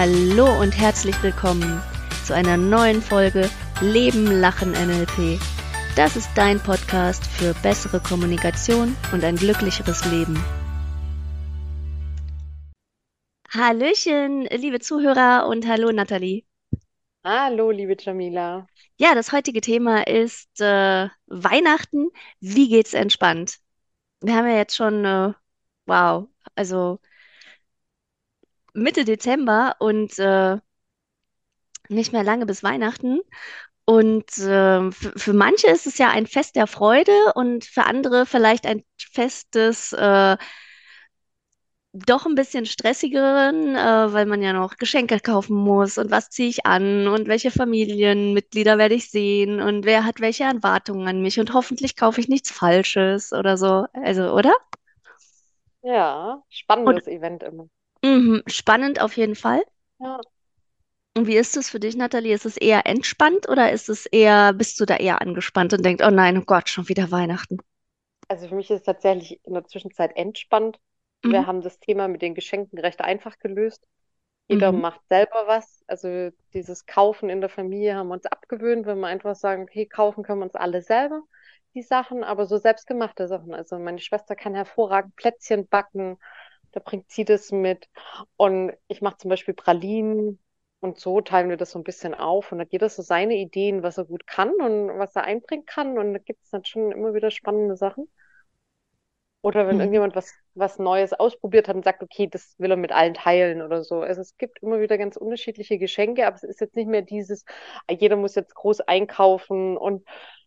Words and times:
Hallo 0.00 0.60
und 0.60 0.78
herzlich 0.78 1.20
willkommen 1.24 1.82
zu 2.24 2.32
einer 2.32 2.56
neuen 2.56 3.02
Folge 3.02 3.50
Leben, 3.80 4.26
Lachen, 4.26 4.70
NLP. 4.70 5.40
Das 5.96 6.14
ist 6.14 6.30
dein 6.36 6.60
Podcast 6.60 7.26
für 7.26 7.52
bessere 7.64 7.98
Kommunikation 7.98 8.96
und 9.12 9.24
ein 9.24 9.34
glücklicheres 9.34 10.04
Leben. 10.04 10.36
Hallöchen, 13.50 14.42
liebe 14.44 14.78
Zuhörer 14.78 15.48
und 15.48 15.66
hallo 15.66 15.90
Nathalie. 15.90 16.44
Hallo, 17.24 17.72
liebe 17.72 17.96
Jamila. 17.98 18.68
Ja, 18.98 19.16
das 19.16 19.32
heutige 19.32 19.60
Thema 19.60 20.06
ist 20.06 20.60
äh, 20.60 21.08
Weihnachten. 21.26 22.10
Wie 22.38 22.68
geht's 22.68 22.94
entspannt? 22.94 23.56
Wir 24.20 24.36
haben 24.36 24.46
ja 24.46 24.58
jetzt 24.58 24.76
schon, 24.76 25.04
äh, 25.04 25.32
wow, 25.86 26.28
also 26.54 27.00
Mitte 28.78 29.04
Dezember 29.04 29.76
und 29.80 30.18
äh, 30.18 30.58
nicht 31.88 32.12
mehr 32.12 32.24
lange 32.24 32.46
bis 32.46 32.62
Weihnachten. 32.62 33.20
Und 33.84 34.38
äh, 34.38 34.90
für, 34.92 35.32
manche 35.32 35.68
ist 35.68 35.86
es 35.86 35.98
ja 35.98 36.10
ein 36.10 36.26
Fest 36.26 36.56
der 36.56 36.66
Freude 36.66 37.12
und 37.34 37.64
für 37.64 37.84
andere 37.84 38.26
vielleicht 38.26 38.66
ein 38.66 38.84
Fest 38.98 39.54
des 39.54 39.92
äh, 39.94 40.36
doch 41.92 42.26
ein 42.26 42.34
bisschen 42.34 42.66
stressigeren, 42.66 43.74
äh, 43.74 44.12
weil 44.12 44.26
man 44.26 44.42
ja 44.42 44.52
noch 44.52 44.76
Geschenke 44.76 45.20
kaufen 45.20 45.56
muss 45.56 45.98
und 45.98 46.10
was 46.10 46.30
ziehe 46.30 46.48
ich 46.48 46.66
an 46.66 47.08
und 47.08 47.28
welche 47.28 47.50
Familienmitglieder 47.50 48.78
werde 48.78 48.94
ich 48.94 49.10
sehen 49.10 49.60
und 49.60 49.84
wer 49.86 50.04
hat 50.04 50.20
welche 50.20 50.44
Erwartungen 50.44 51.08
an 51.08 51.22
mich 51.22 51.40
und 51.40 51.54
hoffentlich 51.54 51.96
kaufe 51.96 52.20
ich 52.20 52.28
nichts 52.28 52.50
Falsches 52.50 53.32
oder 53.32 53.56
so. 53.56 53.86
Also, 53.94 54.32
oder? 54.34 54.52
Ja, 55.82 56.44
Und 56.84 57.02
spannendes 57.02 57.08
Event 57.08 57.42
immer. 57.42 57.68
Mhm, 58.04 58.42
spannend 58.48 59.00
auf 59.00 59.16
jeden 59.16 59.36
Fall. 59.36 59.62
Ja, 59.98 60.18
Und 61.14 61.26
wie 61.26 61.36
ist 61.36 61.54
es 61.58 61.68
für 61.68 61.80
dich, 61.80 61.96
Nathalie? 61.96 62.32
Ist 62.34 62.46
es 62.46 62.56
eher 62.56 62.86
entspannt 62.86 63.46
oder 63.46 63.72
ist 63.72 63.90
es 63.90 64.06
eher, 64.06 64.54
bist 64.54 64.80
du 64.80 64.86
da 64.86 64.96
eher 64.96 65.20
angespannt 65.20 65.74
und 65.74 65.84
denkst, 65.84 66.02
oh 66.06 66.10
nein, 66.10 66.38
oh 66.38 66.44
Gott, 66.46 66.70
schon 66.70 66.88
wieder 66.88 67.10
Weihnachten? 67.10 67.58
also 68.28 68.48
für 68.48 68.54
mich 68.54 68.70
ist 68.70 68.78
es 68.80 68.82
tatsächlich 68.84 69.40
in 69.44 69.54
der 69.54 69.64
Zwischenzeit 69.64 70.16
entspannt. 70.16 70.78
Mhm, 71.24 71.30
Wir 71.30 71.46
haben 71.46 71.62
das 71.62 71.78
Thema 71.80 72.08
mit 72.08 72.22
den 72.22 72.34
Geschenken 72.34 72.78
recht 72.78 73.00
einfach 73.00 73.38
gelöst. 73.38 73.86
Jeder 74.48 74.72
mhm, 74.72 74.72
macht 74.72 75.06
selber 75.08 75.46
was. 75.46 75.84
Also 75.86 76.30
dieses 76.54 76.86
Kaufen 76.86 77.30
in 77.30 77.40
der 77.40 77.50
Familie 77.50 77.96
haben 77.96 78.08
wir 78.08 78.14
uns 78.14 78.26
abgewöhnt, 78.26 78.86
wenn 78.86 79.00
wir 79.00 79.08
einfach 79.08 79.36
sagen, 79.36 79.64
okay, 79.64 79.86
kaufen 79.86 80.24
können 80.24 80.40
wir 80.40 80.46
uns 80.46 80.54
alle 80.54 80.82
selber 80.82 81.22
die 81.74 81.82
Sachen, 81.82 82.24
aber 82.24 82.46
so 82.46 82.56
selbstgemachte 82.58 83.28
Sachen. 83.28 83.54
Also 83.54 83.78
meine 83.78 83.98
Schwester 84.00 84.36
kann 84.36 84.54
hervorragend 84.54 85.16
Plätzchen 85.16 85.68
backen, 85.68 86.18
da 86.78 86.90
bringt 86.90 87.10
sie 87.10 87.24
das 87.24 87.52
mit. 87.52 87.88
Und 88.36 88.72
ich 88.88 89.02
mache 89.02 89.18
zum 89.18 89.30
Beispiel 89.30 89.54
Pralinen 89.54 90.38
und 90.80 90.98
so 90.98 91.20
teilen 91.20 91.50
wir 91.50 91.56
das 91.56 91.72
so 91.72 91.78
ein 91.78 91.84
bisschen 91.84 92.14
auf. 92.14 92.52
Und 92.52 92.58
da 92.58 92.62
hat 92.64 92.72
jeder 92.72 92.88
so 92.88 93.02
seine 93.02 93.36
Ideen, 93.36 93.82
was 93.82 93.98
er 93.98 94.04
gut 94.04 94.26
kann 94.26 94.50
und 94.60 94.98
was 94.98 95.16
er 95.16 95.24
einbringen 95.24 95.66
kann. 95.66 95.98
Und 95.98 96.12
da 96.14 96.18
gibt 96.18 96.42
es 96.44 96.50
dann 96.50 96.64
schon 96.64 96.92
immer 96.92 97.14
wieder 97.14 97.30
spannende 97.30 97.76
Sachen. 97.76 98.08
Oder 99.40 99.66
wenn 99.66 99.76
mhm. 99.76 99.80
irgendjemand 99.82 100.16
was, 100.16 100.32
was 100.54 100.78
Neues 100.78 101.12
ausprobiert 101.12 101.68
hat 101.68 101.76
und 101.76 101.84
sagt, 101.84 102.02
okay, 102.02 102.26
das 102.28 102.54
will 102.58 102.70
er 102.70 102.76
mit 102.76 102.92
allen 102.92 103.14
teilen 103.14 103.62
oder 103.62 103.84
so. 103.84 104.00
Also 104.00 104.20
es 104.20 104.36
gibt 104.36 104.62
immer 104.62 104.80
wieder 104.80 104.98
ganz 104.98 105.16
unterschiedliche 105.16 105.78
Geschenke, 105.78 106.26
aber 106.26 106.36
es 106.36 106.42
ist 106.42 106.60
jetzt 106.60 106.76
nicht 106.76 106.88
mehr 106.88 107.02
dieses, 107.02 107.44
ah, 107.86 107.92
jeder 107.92 108.16
muss 108.16 108.34
jetzt 108.34 108.54
groß 108.54 108.80
einkaufen 108.82 109.76
und 109.76 110.06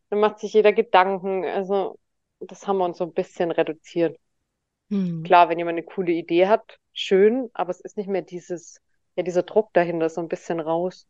dann 0.10 0.20
macht 0.20 0.40
sich 0.40 0.54
jeder 0.54 0.74
Gedanken. 0.74 1.46
Also 1.46 1.98
das 2.40 2.68
haben 2.68 2.78
wir 2.78 2.86
uns 2.86 2.98
so 2.98 3.06
ein 3.06 3.14
bisschen 3.14 3.52
reduziert. 3.52 4.18
Mhm. 4.92 5.24
Klar, 5.24 5.50
wenn 5.50 5.58
jemand 5.60 5.78
eine 5.78 5.86
coole 5.86 6.12
Idee 6.14 6.48
hat, 6.48 6.80
schön, 6.94 7.50
aber 7.54 7.72
es 7.72 7.82
ist 7.82 7.98
nicht 7.98 8.10
mehr 8.10 8.22
dieses, 8.24 8.82
ja, 9.16 9.24
dieser 9.24 9.44
Druck 9.44 9.72
dahinter, 9.74 10.10
so 10.10 10.22
ein 10.22 10.28
bisschen 10.30 10.60
raus. 10.60 11.08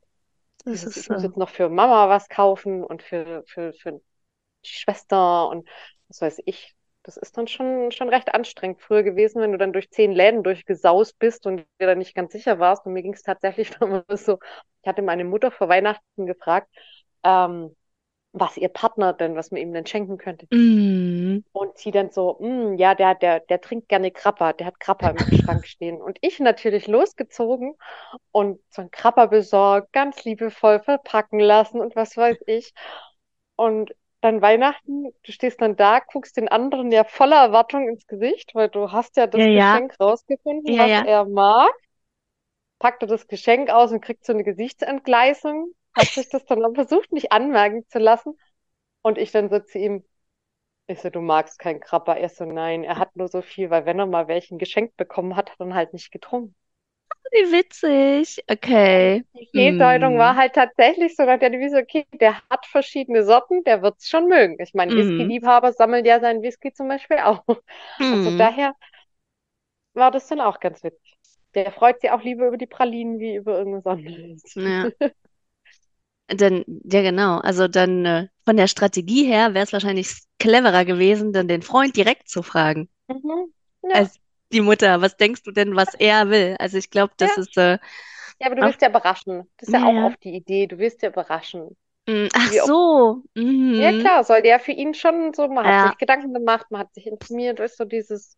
Das 0.72 0.86
Dieses, 0.86 0.98
ich 0.98 1.10
ist 1.10 1.10
muss 1.10 1.24
jetzt 1.24 1.38
noch 1.38 1.50
für 1.50 1.70
Mama 1.70 2.10
was 2.10 2.30
kaufen 2.30 2.84
und 2.84 3.04
für, 3.04 3.44
für, 3.48 3.74
für 3.74 3.94
die 3.94 4.70
Schwester 4.70 5.50
und 5.50 5.68
was 6.08 6.22
weiß 6.22 6.42
ich. 6.46 6.76
Das 7.04 7.18
ist 7.18 7.38
dann 7.38 7.48
schon, 7.48 7.92
schon 7.92 8.10
recht 8.10 8.34
anstrengend 8.34 8.82
früher 8.82 9.04
gewesen, 9.04 9.42
wenn 9.42 9.52
du 9.54 9.58
dann 9.58 9.74
durch 9.74 9.90
zehn 9.92 10.12
Läden 10.12 10.44
durchgesaust 10.44 11.20
bist 11.20 11.48
und 11.48 11.60
dir 11.82 11.88
dann 11.88 11.98
nicht 12.00 12.16
ganz 12.16 12.32
sicher 12.34 12.60
warst. 12.60 12.86
Und 12.86 12.94
mir 12.94 13.04
ging 13.04 13.14
es 13.14 13.24
tatsächlich 13.24 13.72
damals 13.80 14.26
so, 14.26 14.40
ich 14.84 14.88
hatte 14.90 15.02
meine 15.02 15.26
Mutter 15.26 15.52
vor 15.52 15.70
Weihnachten 15.70 16.26
gefragt, 16.28 16.70
ähm, 17.24 17.76
was 18.34 18.58
ihr 18.58 18.70
Partner 18.70 19.14
denn, 19.14 19.36
was 19.36 19.52
man 19.52 19.62
ihm 19.62 19.74
denn 19.74 19.86
schenken 19.88 20.18
könnte. 20.18 20.48
Mhm. 21.32 21.42
Und 21.54 21.78
sie 21.78 21.92
dann 21.92 22.12
so, 22.12 22.38
"Mm, 22.40 22.76
ja, 22.78 22.96
der, 22.96 23.16
der, 23.16 23.42
der 23.42 23.62
trinkt 23.62 23.90
gerne 23.90 24.12
Grappa, 24.12 24.54
der 24.54 24.68
hat 24.68 24.80
Grappa 24.80 25.10
im 25.10 25.18
Schrank 25.32 25.68
stehen. 25.68 26.02
Und 26.02 26.18
ich 26.22 26.40
natürlich 26.40 26.88
losgezogen 26.88 27.76
und 28.32 28.60
so 28.70 28.84
ein 28.84 28.92
Grappa 28.92 29.28
besorgt, 29.28 29.94
ganz 29.94 30.24
liebevoll 30.26 30.80
verpacken 30.82 31.40
lassen 31.40 31.82
und 31.82 31.96
was 31.96 32.18
weiß 32.18 32.38
ich. 32.48 32.74
Und 33.56 33.94
dann 34.22 34.42
Weihnachten, 34.42 35.06
du 35.24 35.32
stehst 35.32 35.62
dann 35.62 35.76
da, 35.76 36.00
guckst 36.00 36.38
den 36.38 36.48
anderen 36.50 36.92
ja 36.92 37.04
voller 37.06 37.38
Erwartung 37.44 37.88
ins 37.90 38.08
Gesicht, 38.08 38.56
weil 38.56 38.70
du 38.70 38.92
hast 38.92 39.18
ja 39.18 39.28
Ja, 39.34 39.46
das 39.46 39.50
ja, 39.50 39.82
Geschenk 39.82 39.96
rausgefunden, 40.00 40.78
ja, 40.78 40.80
was 40.80 40.94
ja. 40.94 41.04
er 41.04 41.26
mag, 41.26 41.72
packt 42.80 43.02
er 43.04 43.08
das 43.08 43.28
Geschenk 43.28 43.70
aus 43.70 43.92
und 43.92 44.02
kriegt 44.02 44.26
so 44.26 44.34
eine 44.34 44.44
Gesichtsentgleisung, 44.44 45.74
hat 45.94 46.14
sich 46.14 46.30
das 46.30 46.46
dann 46.46 46.74
versucht, 46.76 47.12
nicht 47.12 47.32
anmerken 47.32 47.86
zu 47.90 48.00
lassen. 48.00 48.38
Und 49.04 49.18
ich 49.18 49.32
dann 49.32 49.50
so 49.50 49.60
zu 49.60 49.80
ihm, 49.80 50.04
ich 50.88 51.00
so, 51.02 51.10
du 51.10 51.22
magst 51.22 51.58
keinen 51.60 51.80
Krabber. 51.80 52.18
Er 52.18 52.30
so, 52.30 52.46
nein, 52.46 52.84
er 52.84 52.98
hat 53.00 53.16
nur 53.16 53.28
so 53.28 53.42
viel, 53.42 53.70
weil 53.72 53.86
wenn 53.88 53.98
er 54.00 54.06
mal 54.06 54.28
welchen 54.28 54.60
geschenkt 54.60 54.96
bekommen 54.98 55.36
hat, 55.36 55.50
hat 55.52 55.60
er 55.60 55.66
dann 55.66 55.74
halt 55.76 55.94
nicht 55.94 56.12
getrunken. 56.12 56.56
Wie 57.32 57.52
witzig. 57.52 58.44
Okay. 58.50 59.24
die 59.34 59.50
Fehldeutung 59.54 60.18
war 60.18 60.36
Mhm. 60.36 60.38
halt 60.38 60.54
tatsächlich 60.56 61.16
so 61.16 61.24
nach 61.24 61.40
der 61.40 61.50
Devise, 61.50 61.78
okay, 61.78 62.06
der 62.20 62.42
hat 62.50 62.66
verschiedene 62.66 63.24
Sorten, 63.24 63.64
der 63.64 63.82
wird's 63.82 64.10
schon 64.10 64.28
mögen. 64.28 64.58
Ich 64.62 64.74
meine, 64.74 64.94
Mhm. 64.94 65.34
Whisky-Liebhaber 65.36 65.74
sammeln 65.74 66.06
ja 66.06 66.20
seinen 66.20 66.42
Whisky 66.42 66.74
zum 66.74 66.88
Beispiel 66.88 67.18
auch. 67.20 67.44
Also 68.10 68.32
Mhm. 68.32 68.32
daher 68.32 68.74
war 69.94 70.12
das 70.12 70.28
dann 70.28 70.42
auch 70.42 70.60
ganz 70.60 70.84
witzig. 70.84 71.18
Der 71.56 71.72
freut 71.72 72.02
sich 72.02 72.12
auch 72.12 72.22
lieber 72.24 72.48
über 72.48 72.58
die 72.58 72.68
Pralinen 72.68 73.20
wie 73.20 73.36
über 73.36 73.58
irgendwas 73.58 73.86
anderes. 73.86 74.44
Ja. 74.56 74.92
Dann, 76.36 76.64
ja 76.84 77.02
genau. 77.02 77.40
Also 77.40 77.68
dann 77.68 78.06
äh, 78.06 78.28
von 78.46 78.58
der 78.58 78.68
Strategie 78.68 79.26
her 79.26 79.54
wäre 79.54 79.66
es 79.66 79.74
wahrscheinlich 79.74 80.10
cleverer 80.40 80.86
gewesen, 80.86 81.34
dann 81.34 81.48
den 81.48 81.62
Freund 81.62 81.96
direkt 81.96 82.30
zu 82.30 82.42
fragen, 82.44 82.90
Mhm. 83.10 83.54
Ja, 83.84 84.00
als 84.00 84.20
die 84.52 84.62
Mutter. 84.62 85.02
Was 85.02 85.18
denkst 85.18 85.44
du 85.44 85.52
denn, 85.52 85.76
was 85.76 85.94
er 85.94 86.30
will? 86.30 86.56
Also 86.60 86.78
ich 86.78 86.90
glaube, 86.90 87.14
das 87.18 87.38
ja. 87.38 87.38
ist 87.38 87.58
äh, 87.58 87.78
Ja, 88.40 88.48
aber 88.48 88.56
du 88.56 88.64
willst 88.64 88.82
ja 88.82 88.90
überraschen. 88.90 89.50
Das 89.58 89.70
ist 89.70 89.74
ja, 89.74 89.80
ja 89.80 89.84
auch 89.86 89.96
ja. 89.96 90.08
oft 90.08 90.24
die 90.24 90.36
Idee. 90.36 90.68
Du 90.68 90.78
willst 90.78 91.02
ja 91.02 91.10
überraschen. 91.10 91.78
Mm, 92.08 92.28
Ach 92.34 92.52
so. 92.54 93.24
Ja, 93.76 93.94
Mhm. 93.94 93.94
klar, 93.94 94.24
soll 94.24 94.42
der 94.42 94.60
für 94.60 94.72
ihn 94.74 94.94
schon 94.94 95.34
so, 95.34 95.48
man 95.48 95.66
hat 95.66 95.80
Ja. 95.80 95.82
sich 95.82 95.98
Gedanken 95.98 96.34
gemacht, 96.34 96.68
man 96.72 96.82
hat 96.82 96.94
sich 96.94 97.08
informiert, 97.08 97.60
ist 97.60 97.78
so 97.78 97.86
dieses, 97.86 98.38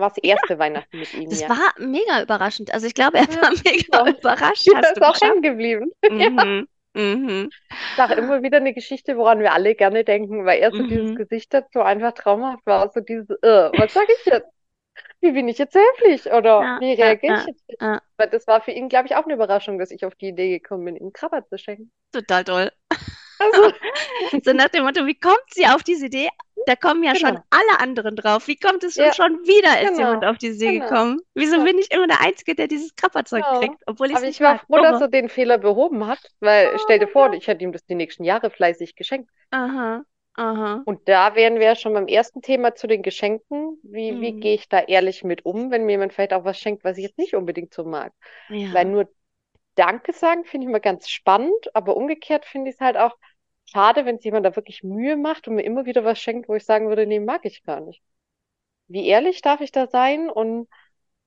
war 0.00 0.08
das 0.10 0.18
erste 0.18 0.58
Weihnachten 0.58 0.98
mit 0.98 1.12
ihm, 1.14 1.30
Das 1.30 1.38
ja. 1.38 1.48
war 1.48 1.74
mega 1.78 2.22
überraschend. 2.22 2.72
Also 2.72 2.86
ich 2.86 2.94
glaube, 2.94 3.18
er 3.18 3.26
Ja, 3.26 3.42
war 3.42 3.50
mega 3.64 4.00
genau. 4.02 4.06
überrascht. 4.06 4.66
Ja, 4.66 4.80
ist 4.90 5.02
auch 5.02 5.20
hängen 5.20 5.42
geblieben. 5.42 5.90
Ja, 6.16 6.28
Mhm. 6.34 6.66
Mhm. 6.94 7.50
ist 7.96 8.00
auch 8.00 8.10
immer 8.10 8.42
wieder 8.42 8.58
eine 8.58 8.74
Geschichte, 8.74 9.16
woran 9.16 9.40
wir 9.40 9.52
alle 9.52 9.74
gerne 9.74 10.04
denken, 10.04 10.44
weil 10.44 10.60
er 10.60 10.72
so 10.72 10.82
dieses 10.82 11.12
Mhm. 11.12 11.14
Gesicht 11.14 11.54
hat, 11.54 11.72
so 11.72 11.80
einfach 11.82 12.12
traumhaft 12.12 12.64
war, 12.66 12.90
so 12.92 13.00
dieses, 13.00 13.28
äh, 13.30 13.70
was 13.76 13.92
sage 13.92 14.08
ich 14.18 14.24
jetzt? 14.26 14.48
Wie 15.20 15.32
bin 15.32 15.48
ich 15.48 15.58
jetzt 15.58 15.76
höflich? 15.76 16.26
Oder 16.32 16.62
Ja, 16.62 16.78
wie 16.78 16.94
ja, 16.98 17.06
reagiere 17.06 17.34
ich 17.34 17.44
ja, 17.44 17.46
jetzt? 17.46 17.64
ja. 17.80 18.02
Weil 18.18 18.30
das 18.30 18.46
war 18.48 18.62
für 18.62 18.72
ihn, 18.72 18.88
glaube 18.88 19.06
ich, 19.08 19.16
auch 19.16 19.24
eine 19.24 19.34
Überraschung, 19.34 19.78
dass 19.78 19.90
ich 19.92 20.04
auf 20.06 20.14
die 20.16 20.28
Idee 20.28 20.58
gekommen 20.60 20.86
bin, 20.86 20.96
ihm 20.96 21.12
Krabber 21.12 21.46
zu 21.48 21.58
schenken. 21.58 21.92
Total 22.12 22.44
toll. 22.44 22.70
Also, 23.40 23.72
So 24.44 24.52
nach 24.52 24.68
dem 24.68 24.84
Motto, 24.84 25.06
wie 25.06 25.14
kommt 25.18 25.42
sie 25.52 25.66
auf 25.66 25.82
diese 25.82 26.06
Idee? 26.06 26.28
Da 26.66 26.76
kommen 26.76 27.02
ja 27.04 27.14
schon 27.16 27.36
genau. 27.36 27.44
alle 27.50 27.80
anderen 27.80 28.16
drauf. 28.16 28.48
Wie 28.48 28.56
kommt 28.58 28.84
es 28.84 28.96
schon, 28.96 29.10
Ja, 29.10 29.14
schon 29.14 29.32
wieder 29.46 29.82
ist 29.82 29.98
jemand 29.98 30.24
genau. 30.24 30.26
auf 30.26 30.38
diese 30.38 30.56
Idee 30.56 30.80
Genau. 30.80 30.80
gekommen? 30.80 31.20
Wieso 31.34 31.58
Ja. 31.58 31.64
bin 31.64 31.78
ich 31.78 31.90
immer 31.92 32.06
der 32.06 32.20
Einzige, 32.20 32.54
der 32.54 32.68
dieses 32.68 32.94
Krapperzeug 32.96 33.46
Ja, 33.46 33.52
kriegt, 33.52 33.82
obwohl 33.86 34.08
aber 34.12 34.26
nicht 34.26 34.28
ich 34.28 34.40
war 34.40 34.56
froh, 34.56 34.78
dass 34.78 35.00
Irre. 35.00 35.00
er 35.00 35.08
den 35.08 35.28
Fehler 35.28 35.58
behoben 35.58 36.06
hat, 36.06 36.30
weil 36.40 36.78
stell 36.78 36.98
dir 37.00 37.08
Oh, 37.14 37.30
vor, 37.30 37.32
ich 37.32 37.46
hätte 37.48 37.64
ihm 37.64 37.72
das 37.72 37.84
die 37.86 37.94
nächsten 37.96 38.24
Jahre 38.24 38.50
fleißig 38.50 38.94
geschenkt. 38.96 39.30
Aha, 39.58 40.04
aha. 40.36 40.84
Und 40.84 41.08
da 41.08 41.34
wären 41.36 41.56
wir 41.56 41.66
ja 41.66 41.76
schon 41.76 41.94
beim 41.94 42.06
ersten 42.08 42.42
Thema 42.42 42.74
zu 42.74 42.86
den 42.86 43.02
Geschenken. 43.02 43.78
Wie, 43.82 44.20
wie 44.20 44.32
Hm. 44.32 44.40
gehe 44.40 44.54
ich 44.54 44.68
da 44.68 44.80
ehrlich 44.80 45.24
mit 45.24 45.44
um, 45.44 45.70
wenn 45.70 45.84
mir 45.84 45.92
jemand 45.92 46.12
vielleicht 46.12 46.32
auch 46.32 46.44
was 46.44 46.58
schenkt, 46.58 46.84
was 46.84 46.96
ich 46.98 47.04
jetzt 47.04 47.18
nicht 47.18 47.34
unbedingt 47.34 47.72
so 47.74 47.84
mag? 47.84 48.12
Weil 48.70 48.84
Ja. 48.84 48.86
nur 48.86 49.08
Danke 49.76 50.12
sagen 50.12 50.44
finde 50.44 50.66
ich 50.66 50.70
immer 50.70 50.80
ganz 50.80 51.08
spannend, 51.10 51.74
aber 51.74 51.96
umgekehrt 51.96 52.46
finde 52.46 52.70
ich 52.70 52.76
es 52.76 52.80
halt 52.80 52.96
auch 52.98 53.16
schade, 53.72 54.04
wenn 54.06 54.16
sich 54.18 54.26
jemand 54.26 54.46
da 54.46 54.56
wirklich 54.56 54.82
Mühe 54.84 55.16
macht 55.16 55.48
und 55.48 55.54
mir 55.56 55.62
immer 55.64 55.86
wieder 55.86 56.04
was 56.04 56.18
schenkt, 56.20 56.48
wo 56.48 56.54
ich 56.54 56.64
sagen 56.64 56.88
würde, 56.88 57.06
nee, 57.06 57.20
mag 57.20 57.44
ich 57.44 57.62
gar 57.64 57.80
nicht. 57.80 58.02
Wie 58.88 59.06
ehrlich 59.08 59.42
darf 59.42 59.60
ich 59.62 59.72
da 59.72 59.86
sein 59.88 60.30
und 60.30 60.68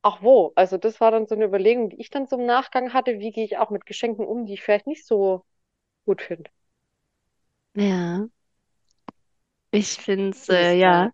auch 0.04 0.22
wo? 0.22 0.54
Also 0.56 0.78
das 0.78 1.02
war 1.02 1.12
dann 1.12 1.28
so 1.28 1.36
eine 1.36 1.46
Überlegung, 1.46 1.90
die 1.90 2.02
ich 2.02 2.10
dann 2.12 2.28
im 2.32 2.46
Nachgang 2.46 2.94
hatte, 2.94 3.20
wie 3.20 3.32
gehe 3.32 3.46
ich 3.46 3.58
auch 3.58 3.70
mit 3.72 3.86
Geschenken 3.86 4.26
um, 4.26 4.46
die 4.46 4.54
ich 4.56 4.64
vielleicht 4.64 4.88
nicht 4.88 5.06
so 5.08 5.46
gut 6.06 6.22
finde. 6.22 6.50
Ja. 7.76 8.28
Ich 9.72 9.98
finde 9.98 10.30
es, 10.30 10.48
äh, 10.50 10.74
ja, 10.78 11.12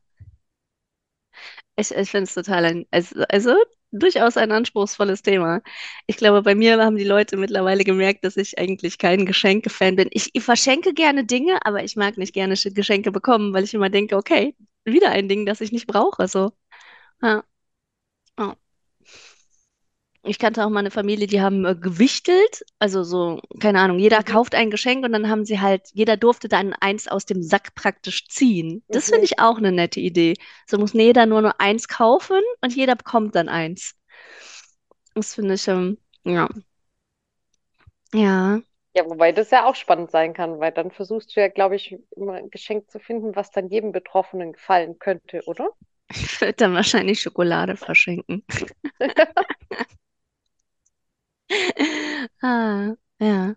ich, 1.76 1.92
ich 1.92 2.10
finde 2.12 2.24
es 2.26 2.34
total, 2.34 2.66
ein, 2.66 2.86
also, 2.92 3.24
also 3.30 3.56
durchaus 3.92 4.38
ein 4.38 4.52
anspruchsvolles 4.52 5.22
Thema. 5.24 5.62
Ich 6.08 6.18
glaube, 6.18 6.42
bei 6.44 6.56
mir 6.56 6.78
haben 6.84 6.98
die 6.98 7.04
Leute 7.04 7.38
mittlerweile 7.38 7.84
gemerkt, 7.84 8.24
dass 8.26 8.38
ich 8.38 8.58
eigentlich 8.60 8.98
kein 8.98 9.26
Geschenke-Fan 9.26 9.96
bin. 9.96 10.10
Ich, 10.12 10.30
ich 10.34 10.44
verschenke 10.44 10.94
gerne 10.94 11.26
Dinge, 11.26 11.60
aber 11.66 11.84
ich 11.84 11.96
mag 11.96 12.18
nicht 12.18 12.34
gerne 12.34 12.56
Sch- 12.56 12.74
Geschenke 12.74 13.12
bekommen, 13.12 13.54
weil 13.54 13.64
ich 13.64 13.74
immer 13.74 13.90
denke, 13.90 14.16
okay, 14.18 14.56
wieder 14.86 15.12
ein 15.12 15.28
Ding, 15.30 15.46
das 15.46 15.62
ich 15.62 15.72
nicht 15.72 15.88
brauche. 15.88 16.28
So. 16.28 16.52
Ja. 17.24 17.44
Ich 20.24 20.38
kannte 20.40 20.66
auch 20.66 20.70
mal 20.70 20.80
eine 20.80 20.92
Familie, 20.92 21.28
die 21.28 21.42
haben 21.42 21.66
äh, 21.66 21.76
gewichtelt, 21.76 22.64
also 22.80 23.04
so, 23.04 23.40
keine 23.60 23.80
Ahnung, 23.80 24.00
jeder 24.00 24.22
Mhm, 24.24 24.24
kauft 24.24 24.54
ein 24.56 24.70
Geschenk 24.70 25.06
und 25.06 25.14
dann 25.14 25.30
haben 25.30 25.46
sie 25.46 25.60
halt, 25.62 25.90
jeder 25.94 26.18
durfte 26.18 26.48
dann 26.50 26.74
eins 26.74 27.08
aus 27.08 27.26
dem 27.26 27.42
Sack 27.42 27.74
praktisch 27.76 28.28
ziehen. 28.28 28.84
Das 28.92 29.10
finde 29.10 29.24
mhm. 29.24 29.26
ich 29.26 29.40
auch 29.40 29.58
eine 29.58 29.72
nette 29.72 30.00
Idee. 30.02 30.36
So 30.68 30.78
muss 30.78 30.94
jeder 30.94 31.26
nur 31.26 31.42
nur 31.42 31.60
eins 31.62 31.88
kaufen 31.88 32.42
und 32.62 32.76
jeder 32.76 32.96
bekommt 32.96 33.36
dann 33.36 33.50
eins. 33.50 33.96
Das 35.14 35.36
finde 35.36 35.54
ich, 35.56 35.68
ähm, 35.68 35.98
ja, 36.24 36.50
ja, 38.14 38.62
Ja, 38.96 39.04
wobei 39.10 39.32
das 39.32 39.50
ja 39.52 39.66
auch 39.66 39.74
spannend 39.76 40.12
sein 40.12 40.34
kann, 40.34 40.60
weil 40.60 40.72
dann 40.72 40.92
versuchst 40.92 41.36
du 41.36 41.40
ja, 41.42 41.48
glaube 41.48 41.76
ich, 41.76 41.98
immer 42.16 42.34
ein 42.34 42.50
Geschenk 42.52 42.90
zu 42.92 43.00
finden, 43.00 43.36
was 43.36 43.50
dann 43.52 43.70
jedem 43.70 43.92
Betroffenen 43.92 44.54
gefallen 44.54 45.00
könnte, 45.00 45.42
oder? 45.46 45.70
ich 46.10 46.42
würde 46.42 46.54
dann 46.54 46.74
wahrscheinlich 46.74 47.22
Schokolade 47.22 47.76
verschenken. 47.78 48.44
Ah, 52.42 52.96
ja. 53.20 53.54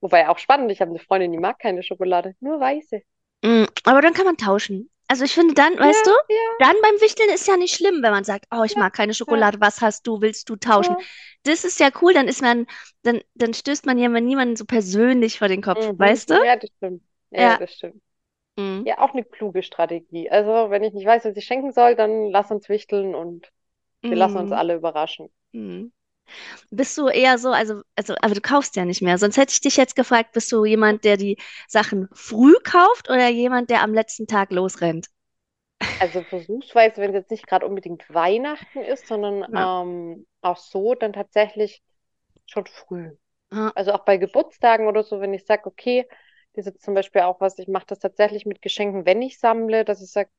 Wobei 0.00 0.28
auch 0.28 0.38
spannend, 0.38 0.70
ich 0.70 0.80
habe 0.80 0.90
eine 0.92 1.00
Freundin, 1.00 1.32
die 1.32 1.38
mag 1.38 1.58
keine 1.58 1.82
Schokolade, 1.82 2.36
nur 2.38 2.60
weiße. 2.60 3.02
Mm, 3.44 3.64
Aber 3.84 4.00
dann 4.02 4.14
kann 4.14 4.26
man 4.26 4.36
tauschen. 4.36 4.90
Also 5.08 5.24
ich 5.24 5.34
finde 5.34 5.54
dann, 5.54 5.78
Ja, 5.78 5.88
weißt 5.88 6.06
du, 6.06 6.10
ja, 6.28 6.38
dann 6.58 6.74
beim 6.82 7.00
Wichteln 7.00 7.28
ist 7.30 7.46
ja 7.46 7.56
nicht 7.56 7.74
schlimm, 7.74 8.02
wenn 8.02 8.10
man 8.12 8.24
sagt, 8.24 8.46
oh, 8.50 8.62
ich 8.64 8.76
ja, 8.76 8.76
mag 8.76 8.92
keine 8.94 9.12
Schokolade, 9.14 9.60
was 9.60 9.80
hast 9.82 10.06
du, 10.06 10.20
willst 10.20 10.48
du 10.48 10.56
tauschen? 10.56 10.96
Das 11.42 11.64
ist 11.64 11.78
ja 11.80 11.90
cool, 12.00 12.14
dann 12.14 12.26
ist 12.28 12.40
man, 12.42 12.66
dann, 13.02 13.20
dann 13.34 13.52
stößt 13.54 13.84
man 13.86 13.98
ja 13.98 14.08
niemanden 14.08 14.56
so 14.56 14.64
persönlich 14.64 15.38
vor 15.38 15.48
den 15.48 15.62
Kopf, 15.62 15.92
Mhm. 15.92 15.98
weißt 15.98 16.30
du? 16.30 16.34
Ja, 16.40 16.56
das 16.56 16.70
stimmt. 16.76 17.02
Ja, 17.30 17.54
das 17.54 17.72
stimmt. 17.74 18.02
Mm, 18.58 18.84
Ja, 18.84 18.98
auch 19.00 19.12
eine 19.12 19.24
kluge 19.24 19.62
Strategie. 19.62 20.30
Also, 20.30 20.70
wenn 20.70 20.84
ich 20.84 20.94
nicht 20.94 21.06
weiß, 21.06 21.24
was 21.26 21.36
ich 21.36 21.44
schenken 21.46 21.72
soll, 21.72 21.96
dann 21.96 22.30
lass 22.30 22.50
uns 22.52 22.68
wichteln 22.70 23.14
und 23.14 23.52
wir 24.08 24.16
lassen 24.18 24.38
uns 24.40 24.52
mm, 24.52 24.52
alle 24.52 24.74
überraschen. 24.76 25.30
Bist 26.70 26.96
du 26.98 27.08
eher 27.08 27.38
so, 27.38 27.50
also, 27.52 27.82
also, 27.96 28.14
aber 28.20 28.34
du 28.34 28.40
kaufst 28.40 28.76
ja 28.76 28.84
nicht 28.84 29.02
mehr. 29.02 29.18
Sonst 29.18 29.36
hätte 29.36 29.52
ich 29.52 29.60
dich 29.60 29.76
jetzt 29.76 29.96
gefragt, 29.96 30.32
bist 30.32 30.50
du 30.52 30.64
jemand, 30.64 31.04
der 31.04 31.16
die 31.16 31.38
Sachen 31.68 32.08
früh 32.12 32.54
kauft 32.64 33.08
oder 33.10 33.28
jemand, 33.28 33.70
der 33.70 33.82
am 33.82 33.94
letzten 33.94 34.26
Tag 34.26 34.52
losrennt? 34.52 35.06
Also 35.98 36.24
versuchsweise, 36.24 37.00
wenn 37.00 37.10
es 37.10 37.14
jetzt 37.16 37.30
nicht 37.30 37.46
gerade 37.46 37.66
unbedingt 37.66 38.12
Weihnachten 38.12 38.82
ist, 38.82 39.06
sondern 39.06 39.46
Ja. 39.46 39.68
ähm, 39.82 40.26
auch 40.42 40.56
so, 40.56 40.94
dann 40.94 41.12
tatsächlich 41.12 41.82
schon 42.46 42.66
früh. 42.66 43.16
Ja. 43.52 43.72
Also 43.74 43.92
auch 43.92 44.04
bei 44.04 44.18
Geburtstagen 44.18 44.88
oder 44.88 45.04
so, 45.04 45.20
wenn 45.20 45.34
ich 45.34 45.46
sage, 45.46 45.66
okay, 45.66 46.08
das 46.54 46.66
ist 46.66 46.74
jetzt 46.74 46.84
zum 46.84 46.94
Beispiel 46.94 47.22
auch 47.22 47.40
was, 47.40 47.58
ich 47.58 47.68
mache 47.68 47.86
das 47.88 48.00
tatsächlich 48.00 48.46
mit 48.46 48.62
Geschenken, 48.62 49.06
wenn 49.06 49.22
ich 49.22 49.38
sammle, 49.40 49.84
dass 49.84 50.02
ich 50.02 50.10
sage, 50.12 50.30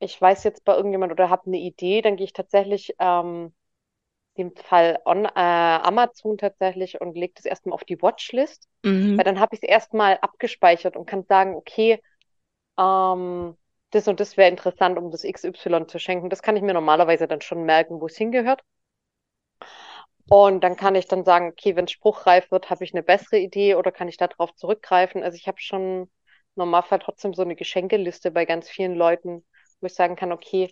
ich 0.00 0.20
weiß 0.20 0.44
jetzt 0.44 0.64
bei 0.64 0.74
irgendjemand 0.76 1.12
oder 1.12 1.30
habe 1.30 1.46
eine 1.46 1.58
Idee, 1.58 2.02
dann 2.02 2.16
gehe 2.16 2.24
ich 2.24 2.32
tatsächlich 2.32 2.94
ähm, 2.98 3.54
dem 4.38 4.56
Fall 4.56 5.00
on, 5.06 5.26
äh, 5.26 5.30
Amazon 5.34 6.38
tatsächlich 6.38 7.00
und 7.00 7.16
lege 7.16 7.34
das 7.36 7.46
erstmal 7.46 7.74
auf 7.74 7.84
die 7.84 8.00
Watchlist, 8.02 8.68
Mhm. 8.84 9.18
weil 9.18 9.24
dann 9.26 9.40
habe 9.40 9.54
ich 9.56 9.62
es 9.62 9.68
erstmal 9.68 10.18
abgespeichert 10.18 10.96
und 10.96 11.06
kann 11.06 11.24
sagen, 11.24 11.56
okay, 11.56 12.02
ähm, 12.78 13.56
das 13.90 14.08
und 14.08 14.20
das 14.20 14.36
wäre 14.38 14.50
interessant, 14.50 14.98
um 14.98 15.10
das 15.10 15.24
XY 15.24 15.88
zu 15.88 15.98
schenken. 16.00 16.30
Das 16.30 16.42
kann 16.42 16.56
ich 16.56 16.62
mir 16.62 16.74
normalerweise 16.74 17.28
dann 17.28 17.40
schon 17.42 17.64
merken, 17.64 18.00
wo 18.00 18.06
es 18.06 18.16
hingehört. 18.16 18.62
Und 20.28 20.60
dann 20.62 20.76
kann 20.76 20.94
ich 20.94 21.06
dann 21.08 21.24
sagen, 21.24 21.48
okay, 21.48 21.74
wenn 21.76 21.86
es 21.86 21.92
spruchreif 21.92 22.50
wird, 22.50 22.68
habe 22.70 22.84
ich 22.84 22.92
eine 22.94 23.02
bessere 23.02 23.38
Idee 23.38 23.74
oder 23.76 23.92
kann 23.92 24.08
ich 24.08 24.16
darauf 24.18 24.54
zurückgreifen. 24.54 25.22
Also 25.22 25.36
ich 25.36 25.48
habe 25.48 25.60
schon 25.60 26.10
Normalfall 26.54 26.98
trotzdem 26.98 27.32
so 27.34 27.42
eine 27.42 27.56
Geschenkeliste 27.56 28.30
bei 28.30 28.44
ganz 28.44 28.68
vielen 28.68 28.94
Leuten, 28.94 29.44
wo 29.80 29.86
ich 29.86 29.94
sagen 29.94 30.16
kann, 30.16 30.32
okay, 30.32 30.70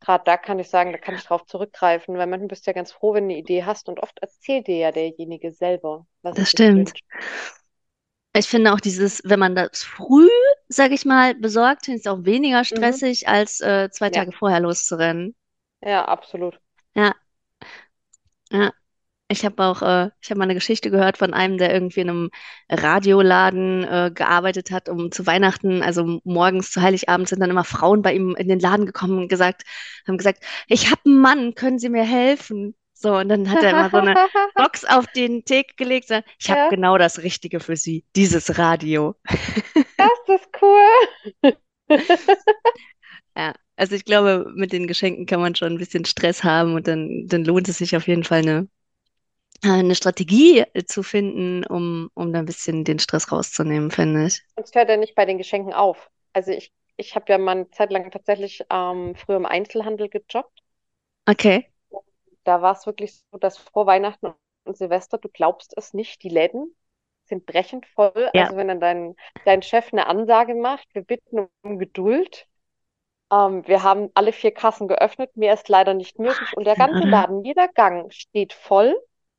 gerade 0.00 0.24
da 0.24 0.36
kann 0.36 0.58
ich 0.60 0.68
sagen, 0.70 0.92
da 0.92 0.98
kann 0.98 1.14
ich 1.16 1.24
drauf 1.24 1.46
zurückgreifen, 1.46 2.16
weil 2.18 2.26
manchmal 2.28 2.48
bist 2.48 2.66
du 2.66 2.70
ja 2.70 2.74
ganz 2.74 2.92
froh, 2.92 3.14
wenn 3.14 3.28
du 3.28 3.34
eine 3.34 3.40
Idee 3.40 3.64
hast 3.64 3.88
und 3.88 4.00
oft 4.00 4.18
erzählt 4.20 4.66
dir 4.68 4.76
ja 4.78 4.92
derjenige 4.92 5.52
selber, 5.52 6.06
was 6.22 6.38
er 6.38 6.46
das 6.46 6.46
stimmt. 6.46 6.74
wünscht. 6.74 7.04
Ich 8.36 8.48
finde 8.48 8.72
auch 8.72 8.80
dieses, 8.80 9.22
wenn 9.24 9.38
man 9.40 9.54
das 9.56 9.82
früh, 9.82 10.28
sag 10.68 10.92
ich 10.92 11.04
mal, 11.04 11.34
besorgt, 11.34 11.88
ist 11.88 12.00
es 12.00 12.06
auch 12.06 12.24
weniger 12.24 12.64
Mhm. 12.70 13.00
stressig, 13.02 13.26
als 13.28 13.60
äh, 13.60 13.90
zwei 13.90 14.08
Ja, 14.08 14.10
Tage 14.10 14.30
vorher 14.32 14.60
loszurennen. 14.60 15.34
ja, 15.80 16.04
absolut. 16.08 16.60
Ja, 16.94 17.14
ja. 18.50 18.72
Ich 19.28 19.44
habe 19.44 19.64
auch, 19.64 19.80
äh, 19.82 20.10
ich 20.20 20.30
habe 20.30 20.38
mal 20.38 20.44
eine 20.44 20.54
Geschichte 20.54 20.90
gehört 20.90 21.16
von 21.16 21.32
einem, 21.32 21.56
der 21.56 21.72
irgendwie 21.72 22.00
in 22.00 22.10
einem 22.10 22.30
Radioladen 22.68 23.84
äh, 23.84 24.10
gearbeitet 24.14 24.70
hat, 24.70 24.88
um 24.88 25.10
zu 25.10 25.26
Weihnachten, 25.26 25.82
also 25.82 26.20
morgens 26.24 26.70
zu 26.70 26.82
Heiligabend 26.82 27.28
sind 27.28 27.40
dann 27.40 27.50
immer 27.50 27.64
Frauen 27.64 28.02
bei 28.02 28.14
ihm 28.14 28.34
in 28.36 28.48
den 28.48 28.60
Laden 28.60 28.86
gekommen 28.86 29.18
und 29.18 29.28
gesagt, 29.28 29.62
haben 30.06 30.18
gesagt, 30.18 30.44
ich 30.68 30.90
habe 30.90 31.00
einen 31.06 31.20
Mann, 31.20 31.54
können 31.54 31.78
Sie 31.78 31.88
mir 31.88 32.04
helfen? 32.04 32.74
So, 32.92 33.16
und 33.16 33.28
dann 33.28 33.50
hat 33.50 33.62
er 33.62 33.70
immer 33.70 33.90
so 33.90 33.96
eine 33.96 34.14
Box 34.54 34.84
auf 34.84 35.06
den 35.08 35.44
Theke 35.44 35.74
gelegt, 35.76 36.08
sagt, 36.08 36.28
ich 36.38 36.50
habe 36.50 36.60
Ja, 36.60 36.68
genau 36.68 36.98
das 36.98 37.22
Richtige 37.22 37.60
für 37.60 37.76
Sie, 37.76 38.04
dieses 38.16 38.58
Radio. 38.58 39.16
das 39.96 40.10
ist 40.28 40.48
cool. 40.62 41.56
Ja, 43.36 43.54
also 43.76 43.94
ich 43.96 44.04
glaube, 44.04 44.52
mit 44.54 44.72
den 44.72 44.86
Geschenken 44.86 45.26
kann 45.26 45.40
man 45.40 45.54
schon 45.54 45.72
ein 45.72 45.78
bisschen 45.78 46.04
Stress 46.04 46.44
haben 46.44 46.74
und 46.74 46.86
dann, 46.86 47.26
dann 47.26 47.44
lohnt 47.44 47.68
es 47.68 47.78
sich 47.78 47.96
auf 47.96 48.06
jeden 48.06 48.24
Fall 48.24 48.38
eine, 48.40 48.68
eine 49.72 49.94
Strategie 49.94 50.60
äh, 50.74 50.84
zu 50.84 51.02
finden, 51.02 51.64
um, 51.66 52.10
um 52.14 52.32
da 52.32 52.40
ein 52.40 52.46
bisschen 52.46 52.84
den 52.84 52.98
Stress 52.98 53.32
rauszunehmen, 53.32 53.90
finde 53.90 54.26
ich. 54.26 54.42
Und 54.56 54.64
es 54.64 54.74
hört 54.74 54.88
ja 54.88 54.96
nicht 54.96 55.14
bei 55.14 55.24
den 55.26 55.38
Geschenken 55.38 55.72
auf. 55.72 56.10
Also 56.32 56.50
ich, 56.52 56.72
ich 56.96 57.14
habe 57.14 57.26
ja 57.30 57.38
mal 57.38 57.52
eine 57.52 57.70
Zeit 57.70 57.90
lang 57.92 58.10
tatsächlich 58.10 58.64
ähm, 58.70 59.14
früher 59.16 59.36
im 59.36 59.46
Einzelhandel 59.46 60.08
gejobbt. 60.08 60.60
Okay, 61.28 61.68
Da 62.44 62.62
war 62.62 62.72
es 62.72 62.86
wirklich 62.86 63.22
so, 63.30 63.38
dass 63.38 63.58
vor 63.58 63.86
Weihnachten 63.86 64.32
und 64.64 64.76
Silvester, 64.76 65.18
du 65.18 65.28
glaubst 65.28 65.74
es 65.76 65.94
nicht, 65.94 66.22
die 66.22 66.28
Läden 66.28 66.74
sind 67.24 67.46
brechend 67.46 67.86
voll. 67.86 68.30
ja. 68.32 68.44
Also 68.44 68.56
wenn 68.56 68.68
dann 68.68 68.80
dein, 68.80 69.16
dein 69.44 69.62
Chef 69.62 69.92
eine 69.92 70.06
Ansage 70.06 70.54
macht, 70.54 70.86
wir 70.94 71.02
bitten 71.02 71.48
um 71.62 71.78
Geduld. 71.78 72.46
Ähm, 73.32 73.66
wir 73.66 73.82
haben 73.82 74.10
alle 74.14 74.32
vier 74.32 74.52
Kassen 74.52 74.88
geöffnet, 74.88 75.36
mehr 75.36 75.54
ist 75.54 75.68
leider 75.68 75.94
nicht 75.94 76.18
möglich. 76.18 76.56
Und 76.56 76.64
der 76.66 76.76
ganze? 76.76 77.04
Laden, 77.04 77.44
jeder 77.44 77.68
Gang 77.68 78.12
steht 78.12 78.52
voll. 78.52 78.96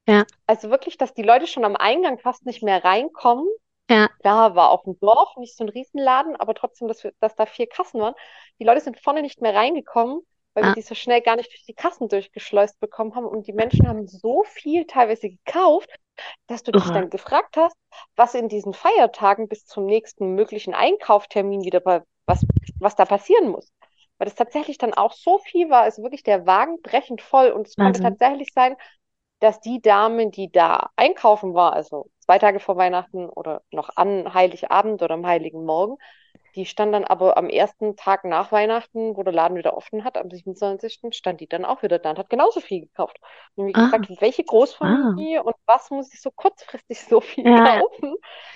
Ja, 0.07 0.25
Also 0.47 0.69
wirklich, 0.69 0.97
dass 0.97 1.13
die 1.13 1.23
Leute 1.23 1.47
schon 1.47 1.65
am 1.65 1.75
Eingang 1.75 2.19
fast 2.19 2.45
nicht 2.45 2.63
mehr 2.63 2.83
reinkommen. 2.83 3.47
ja, 3.89 4.09
Klar, 4.21 4.55
war 4.55 4.71
auf 4.71 4.83
dem 4.83 4.99
Dorf 4.99 5.35
nicht 5.37 5.55
so 5.57 5.63
ein 5.65 5.69
Riesenladen, 5.69 6.35
aber 6.37 6.55
trotzdem, 6.55 6.87
dass, 6.87 7.03
wir, 7.03 7.13
dass 7.21 7.35
da 7.35 7.45
vier 7.45 7.67
Kassen 7.67 8.01
waren. 8.01 8.15
Die 8.59 8.65
Leute 8.65 8.81
sind 8.81 8.99
vorne 8.99 9.21
nicht 9.21 9.41
mehr 9.41 9.55
reingekommen, 9.55 10.21
weil 10.55 10.65
wir 10.65 10.71
ja. 10.71 10.73
die 10.73 10.81
so 10.83 10.95
schnell 10.95 11.21
gar 11.21 11.37
nicht 11.37 11.51
durch 11.53 11.65
die 11.65 11.73
Kassen 11.75 12.09
durchgeschleust 12.09 12.79
bekommen 12.79 13.15
haben. 13.15 13.27
Und 13.27 13.47
die 13.47 13.53
Menschen 13.53 13.87
haben 13.87 14.07
so 14.07 14.43
viel 14.45 14.85
teilweise 14.87 15.29
gekauft, 15.29 15.89
dass 16.47 16.63
du 16.63 16.73
dich 16.73 16.91
Irre. 16.91 16.91
dann 16.91 17.09
gefragt 17.09 17.57
hast, 17.57 17.75
was 18.15 18.35
in 18.35 18.49
diesen 18.49 18.73
Feiertagen 18.73 19.47
bis 19.47 19.65
zum 19.65 19.85
nächsten 19.85 20.35
möglichen 20.35 20.73
Einkauftermin 20.73 21.63
wieder 21.63 21.81
bei, 21.81 22.03
was, 22.25 22.45
was 22.79 22.95
da 22.95 23.05
passieren 23.05 23.49
muss. 23.49 23.71
Weil 24.17 24.25
das 24.25 24.35
tatsächlich 24.35 24.77
dann 24.77 24.93
auch 24.93 25.13
so 25.13 25.39
viel 25.39 25.69
war, 25.69 25.81
also 25.83 26.03
wirklich 26.03 26.23
der 26.23 26.45
Wagen 26.45 26.81
brechend 26.81 27.21
voll. 27.21 27.51
Und 27.51 27.67
es 27.67 27.77
konnte 27.77 27.99
tatsächlich 28.01 28.51
sein, 28.53 28.75
dass 29.39 29.59
die 29.59 29.81
Dame, 29.81 30.29
die 30.31 30.51
da 30.51 30.89
einkaufen 30.95 31.53
war, 31.53 31.73
also 31.73 32.09
zwei 32.19 32.39
Tage 32.39 32.59
vor 32.59 32.77
Weihnachten 32.77 33.29
oder 33.29 33.61
noch 33.71 33.89
an 33.95 34.33
Heiligabend 34.33 35.01
oder 35.03 35.13
am 35.15 35.25
Heiligen 35.25 35.65
Morgen, 35.65 35.97
die 36.55 36.65
stand 36.65 36.93
dann 36.93 37.03
aber 37.05 37.37
am 37.37 37.49
ersten 37.49 37.97
Tag 37.97 38.23
nach 38.23 38.51
Weihnachten, 38.51 39.17
wo 39.17 39.23
der 39.23 39.33
Laden 39.33 39.57
wieder 39.57 39.75
offen 39.77 40.05
hat, 40.05 40.17
am 40.17 40.31
27. 40.31 41.11
stand 41.13 41.41
die 41.41 41.47
dann 41.47 41.65
auch 41.65 41.83
wieder 41.83 41.99
da 41.99 42.11
und 42.11 42.19
hat 42.19 42.29
genauso 42.29 42.61
viel 42.61 42.81
gekauft. 42.81 43.19
Und 43.55 43.65
mich 43.65 43.75
Ah, 43.75 43.91
gefragt, 43.91 44.09
welche. 44.21 44.43
Großfamilie 44.43 45.43
und 45.43 45.55
was 45.65 45.89
muss 45.91 46.13
ich 46.13 46.21
so 46.21 46.31
kurzfristig 46.31 47.01
so 47.03 47.21
viel 47.21 47.51
Ja, 47.51 47.55
kaufen? 47.55 48.15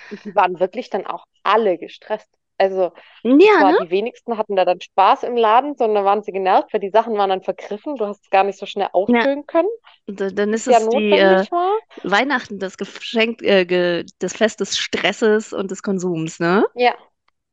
Und 0.09 0.23
die 0.25 0.33
waren 0.35 0.59
wirklich 0.59 0.89
dann 0.89 1.05
auch 1.07 1.25
alle 1.43 1.77
gestresst. 1.77 2.29
Also 2.59 2.93
ja, 3.23 3.57
zwar 3.57 3.73
ne? 3.73 3.75
die 3.75 3.89
wenigsten 3.91 4.37
hatten 4.37 4.55
da 4.57 4.65
dann 4.65 4.81
Spaß 4.81 5.23
im 5.23 5.37
Laden, 5.37 5.75
sondern 5.77 6.05
waren 6.05 6.23
sie 6.23 6.31
genervt, 6.33 6.73
weil 6.73 6.81
die 6.81 6.89
Sachen 6.91 7.15
waren 7.17 7.29
dann 7.31 7.43
vergriffen. 7.43 7.97
Du 7.97 8.05
hast 8.07 8.23
es 8.23 8.29
gar 8.31 8.43
nicht 8.45 8.59
so 8.59 8.65
schnell 8.67 8.89
Ja, 9.07 9.27
ausfüllen 9.27 9.45
können, 9.47 9.69
und 10.07 10.21
da- 10.21 10.31
dann 10.31 10.53
ist 10.53 10.67
es 10.67 10.89
ja 10.89 11.01
die 11.01 11.15
äh, 11.17 11.45
war. 11.51 11.79
Weihnachten, 12.03 12.59
das 12.59 12.77
Geschenk, 12.77 13.41
äh, 13.43 13.65
ge, 13.65 14.05
das 14.19 14.35
Fest 14.37 14.59
des 14.61 14.77
Stresses 14.79 15.53
und 15.53 15.71
des 15.71 15.83
Konsums, 15.83 16.39
ne? 16.39 16.65
Ja, 16.73 16.95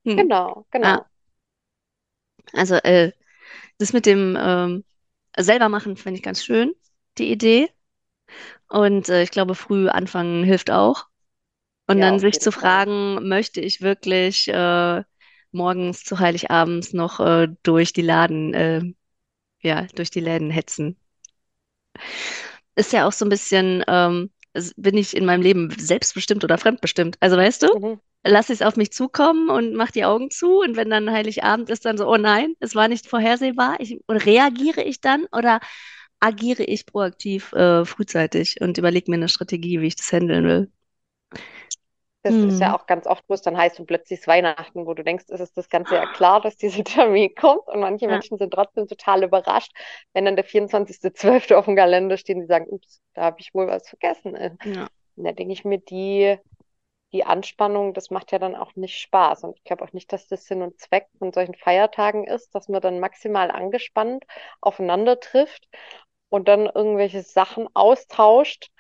Hm. 0.07 0.31
genau, 0.31 0.67
Ja, 0.83 1.01
genau. 1.01 1.07
also 2.53 2.75
äh, 2.77 3.13
das 3.79 3.93
mit 3.93 4.07
dem 4.07 4.37
ähm, 4.41 4.85
selber 5.39 5.69
machen 5.69 5.97
finde 5.97 6.19
ich 6.19 6.25
ganz 6.25 6.45
schön, 6.45 6.75
die 7.19 7.31
Idee. 7.33 7.71
Und 8.69 9.09
äh, 9.09 9.23
ich 9.23 9.31
glaube, 9.31 9.55
früh 9.55 9.89
anfangen 9.89 10.45
hilft 10.45 10.71
auch. 10.71 11.07
Und 11.87 12.01
Ja, 12.01 12.03
dann 12.03 12.19
auf 12.19 12.21
sich 12.21 12.41
zu 12.41 12.51
jeden 12.51 12.53
Fall. 12.53 12.85
fragen, 12.85 13.29
möchte 13.29 13.61
ich 13.61 13.81
wirklich 13.81 14.49
äh, 14.49 15.03
morgens 15.53 16.05
zu 16.05 16.19
Heiligabends 16.19 16.93
noch 16.93 17.21
äh, 17.21 17.49
durch 17.63 17.93
die 17.93 18.03
Laden, 18.03 18.55
äh, 18.55 18.83
ja, 19.63 19.87
durch 19.97 20.11
die 20.11 20.21
Läden 20.21 20.51
hetzen. 20.51 20.99
Ist 22.75 22.93
ja 22.93 23.07
auch 23.07 23.13
so 23.13 23.25
ein 23.25 23.29
bisschen, 23.29 23.85
ähm, 23.89 24.31
s- 24.55 24.75
bin 24.77 24.97
ich 24.97 25.17
in 25.17 25.25
meinem 25.25 25.43
Leben 25.43 25.71
selbstbestimmt 25.79 26.45
oder 26.45 26.59
fremdbestimmt? 26.59 27.17
Also 27.21 27.37
weißt 27.37 27.63
du, 27.63 27.69
Mhm. 27.73 28.01
lasse 28.25 28.53
ich 28.53 28.61
es 28.61 28.67
auf 28.67 28.77
mich 28.77 28.93
zukommen 28.93 29.51
und 29.51 29.75
mach 29.75 29.91
die 29.91 30.05
Augen 30.05 30.31
zu 30.31 30.61
und 30.61 30.77
wenn 30.77 30.91
dann 30.91 31.11
Heiligabend 31.11 31.71
ist, 31.71 31.85
dann 31.85 31.99
so, 31.99 32.07
oh 32.09 32.17
nein, 32.17 32.55
es 32.61 32.75
war 32.75 32.89
nicht 32.89 33.07
vorhersehbar. 33.07 33.77
Ich, 33.81 34.01
und 34.07 34.17
reagiere 34.19 34.83
ich 34.83 35.01
dann 35.01 35.27
oder 35.33 35.61
agiere 36.21 36.65
ich 36.65 36.87
proaktiv 36.87 37.53
äh, 37.53 37.85
frühzeitig 37.85 38.61
und 38.61 38.79
überlege 38.79 39.11
mir 39.11 39.17
eine 39.19 39.29
Strategie, 39.29 39.81
wie 39.81 39.87
ich 39.89 39.97
das 39.97 40.13
handeln 40.13 40.45
will? 40.47 40.71
Das 42.27 42.43
ist 42.43 42.61
ja 42.61 42.73
Hm. 42.73 42.77
auch 42.77 42.87
ganz 42.87 43.07
oft, 43.07 43.25
wo 43.29 43.35
es 43.35 43.43
dann 43.43 43.57
heißt, 43.57 43.81
und 43.81 43.87
plötzlich 43.87 44.21
ist 44.21 44.27
Weihnachten, 44.29 44.87
wo 44.87 44.95
du 44.95 45.05
denkst, 45.05 45.27
es 45.29 45.41
ist 45.41 45.57
das 45.57 45.69
ganze 45.69 45.95
Jahr 45.95 46.07
klar, 46.09 46.41
dass 46.41 46.57
dieser 46.57 46.85
Termin 46.85 47.35
kommt. 47.35 47.67
Und 47.69 47.81
manche 47.81 48.09
Ja, 48.09 48.09
Menschen 48.09 48.39
sind 48.39 48.53
trotzdem 48.53 48.89
total 48.89 49.25
überrascht, 49.25 49.73
wenn 50.13 50.25
dann 50.25 50.37
der 50.37 50.45
24.12. 50.45 51.59
auf 51.59 51.67
dem 51.67 51.77
Kalender 51.77 52.17
steht 52.17 52.37
und 52.37 52.43
die 52.43 52.49
sagen, 52.49 52.67
ups, 52.69 53.01
da 53.15 53.23
habe 53.25 53.41
ich 53.41 53.55
wohl 53.55 53.69
was 53.69 53.89
vergessen. 53.89 54.37
ja. 54.65 54.89
Und 55.17 55.25
da 55.25 55.33
denke 55.33 55.53
ich 55.53 55.65
mir, 55.65 55.79
die, 55.79 56.39
die 57.13 57.25
Anspannung, 57.25 57.95
das 57.95 58.11
macht 58.11 58.33
ja 58.33 58.39
dann 58.39 58.57
auch 58.57 58.75
nicht 58.77 58.99
Spaß. 59.01 59.45
Und 59.45 59.57
ich 59.57 59.65
glaube 59.65 59.85
auch 59.85 59.93
nicht, 59.93 60.13
dass 60.13 60.29
das 60.29 60.45
Sinn 60.47 60.63
und 60.63 60.79
Zweck 60.81 61.09
von 61.19 61.33
solchen 61.33 61.55
Feiertagen 61.55 62.25
ist, 62.27 62.55
dass 62.55 62.69
man 62.69 62.81
dann 62.83 63.01
maximal 63.01 63.51
angespannt 63.51 64.25
aufeinander 64.61 65.21
trifft 65.21 65.69
und 66.29 66.49
dann 66.49 66.67
irgendwelche 66.67 67.23
Sachen 67.23 67.69
austauscht, 67.75 68.71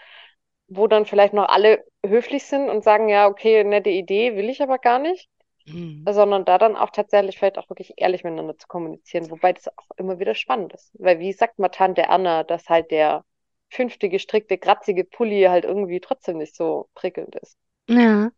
wo 0.68 0.86
dann 0.88 1.06
vielleicht 1.06 1.34
noch 1.34 1.48
alle 1.48 1.84
höflich 2.08 2.44
sind 2.44 2.68
und 2.70 2.84
sagen, 2.84 3.08
ja, 3.08 3.28
okay, 3.28 3.64
nette 3.64 3.90
Idee, 3.90 4.36
will 4.36 4.48
ich 4.50 4.62
aber 4.62 4.78
gar 4.78 4.98
nicht, 4.98 5.28
Hm. 5.66 6.06
sondern 6.08 6.44
da 6.44 6.58
dann 6.58 6.76
auch 6.76 6.90
tatsächlich 6.90 7.38
vielleicht 7.38 7.58
auch 7.58 7.68
wirklich 7.70 7.94
ehrlich 7.98 8.24
miteinander 8.24 8.58
zu 8.58 8.66
kommunizieren, 8.68 9.30
wobei 9.30 9.52
das 9.52 9.68
auch 9.68 9.90
immer 9.96 10.18
wieder 10.20 10.34
spannend 10.34 10.72
ist. 10.74 10.90
Weil 10.98 11.18
wie 11.20 11.32
sagt 11.32 11.58
mal 11.58 11.68
Tante 11.70 12.02
Erna, 12.02 12.44
dass 12.44 12.68
halt 12.68 12.90
der 12.90 13.24
fünfte 13.70 14.08
gestrickte, 14.08 14.58
kratzige 14.58 15.04
Pulli 15.04 15.44
halt 15.44 15.64
irgendwie 15.64 16.00
trotzdem 16.00 16.38
nicht 16.38 16.56
so 16.56 16.88
prickelnd 16.94 17.36
ist. 17.36 17.58
Ja. 17.88 18.30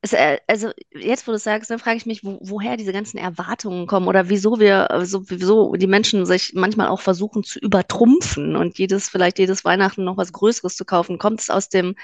Es, 0.00 0.12
äh, 0.12 0.38
also 0.46 0.70
jetzt, 0.94 1.26
wo 1.26 1.32
du 1.32 1.36
es 1.36 1.44
sagst, 1.44 1.70
dann 1.70 1.80
frage 1.80 1.96
ich 1.96 2.06
mich, 2.06 2.22
wo, 2.24 2.38
woher 2.40 2.76
diese 2.76 2.92
ganzen 2.92 3.18
Erwartungen 3.18 3.88
kommen 3.88 4.06
oder 4.06 4.28
wieso 4.28 4.60
wir, 4.60 4.88
äh, 4.90 5.04
so, 5.04 5.28
wieso 5.28 5.72
die 5.74 5.88
Menschen 5.88 6.24
sich 6.24 6.52
manchmal 6.54 6.86
auch 6.88 7.00
versuchen 7.00 7.42
zu 7.42 7.58
übertrumpfen 7.58 8.54
und 8.54 8.78
jedes, 8.78 9.08
vielleicht 9.08 9.38
jedes 9.40 9.64
Weihnachten 9.64 10.04
noch 10.04 10.16
was 10.16 10.32
Größeres 10.32 10.76
zu 10.76 10.84
kaufen. 10.84 11.18
Kommt 11.18 11.40
es 11.40 11.50
aus 11.50 11.68
dem, 11.68 11.96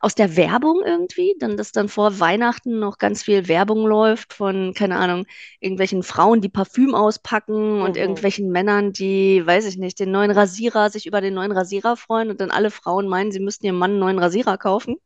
aus 0.00 0.14
der 0.14 0.36
Werbung 0.36 0.82
irgendwie? 0.84 1.34
Dann, 1.40 1.56
dass 1.56 1.72
dann 1.72 1.88
vor 1.88 2.20
Weihnachten 2.20 2.78
noch 2.78 2.98
ganz 2.98 3.24
viel 3.24 3.48
Werbung 3.48 3.86
läuft 3.86 4.32
von, 4.34 4.72
keine 4.74 4.96
Ahnung, 4.98 5.26
irgendwelchen 5.60 6.02
Frauen, 6.04 6.40
die 6.40 6.48
Parfüm 6.50 6.94
auspacken 6.94 7.82
und 7.82 7.96
Mhm. 7.96 7.96
irgendwelchen 7.96 8.50
Männern, 8.50 8.92
die, 8.92 9.44
weiß 9.46 9.66
ich 9.66 9.76
nicht, 9.78 9.98
den 10.00 10.12
neuen 10.12 10.30
Rasierer, 10.30 10.90
sich 10.90 11.06
über 11.06 11.20
den 11.20 11.34
neuen 11.34 11.52
Rasierer 11.52 11.96
freuen 11.96 12.30
und 12.30 12.40
dann 12.40 12.50
alle 12.52 12.70
Frauen 12.70 13.08
meinen, 13.08 13.32
sie 13.32 13.40
müssten 13.40 13.66
ihrem 13.66 13.78
Mann 13.78 13.92
einen 13.92 14.00
neuen 14.00 14.18
Rasierer 14.20 14.56
kaufen. 14.58 14.96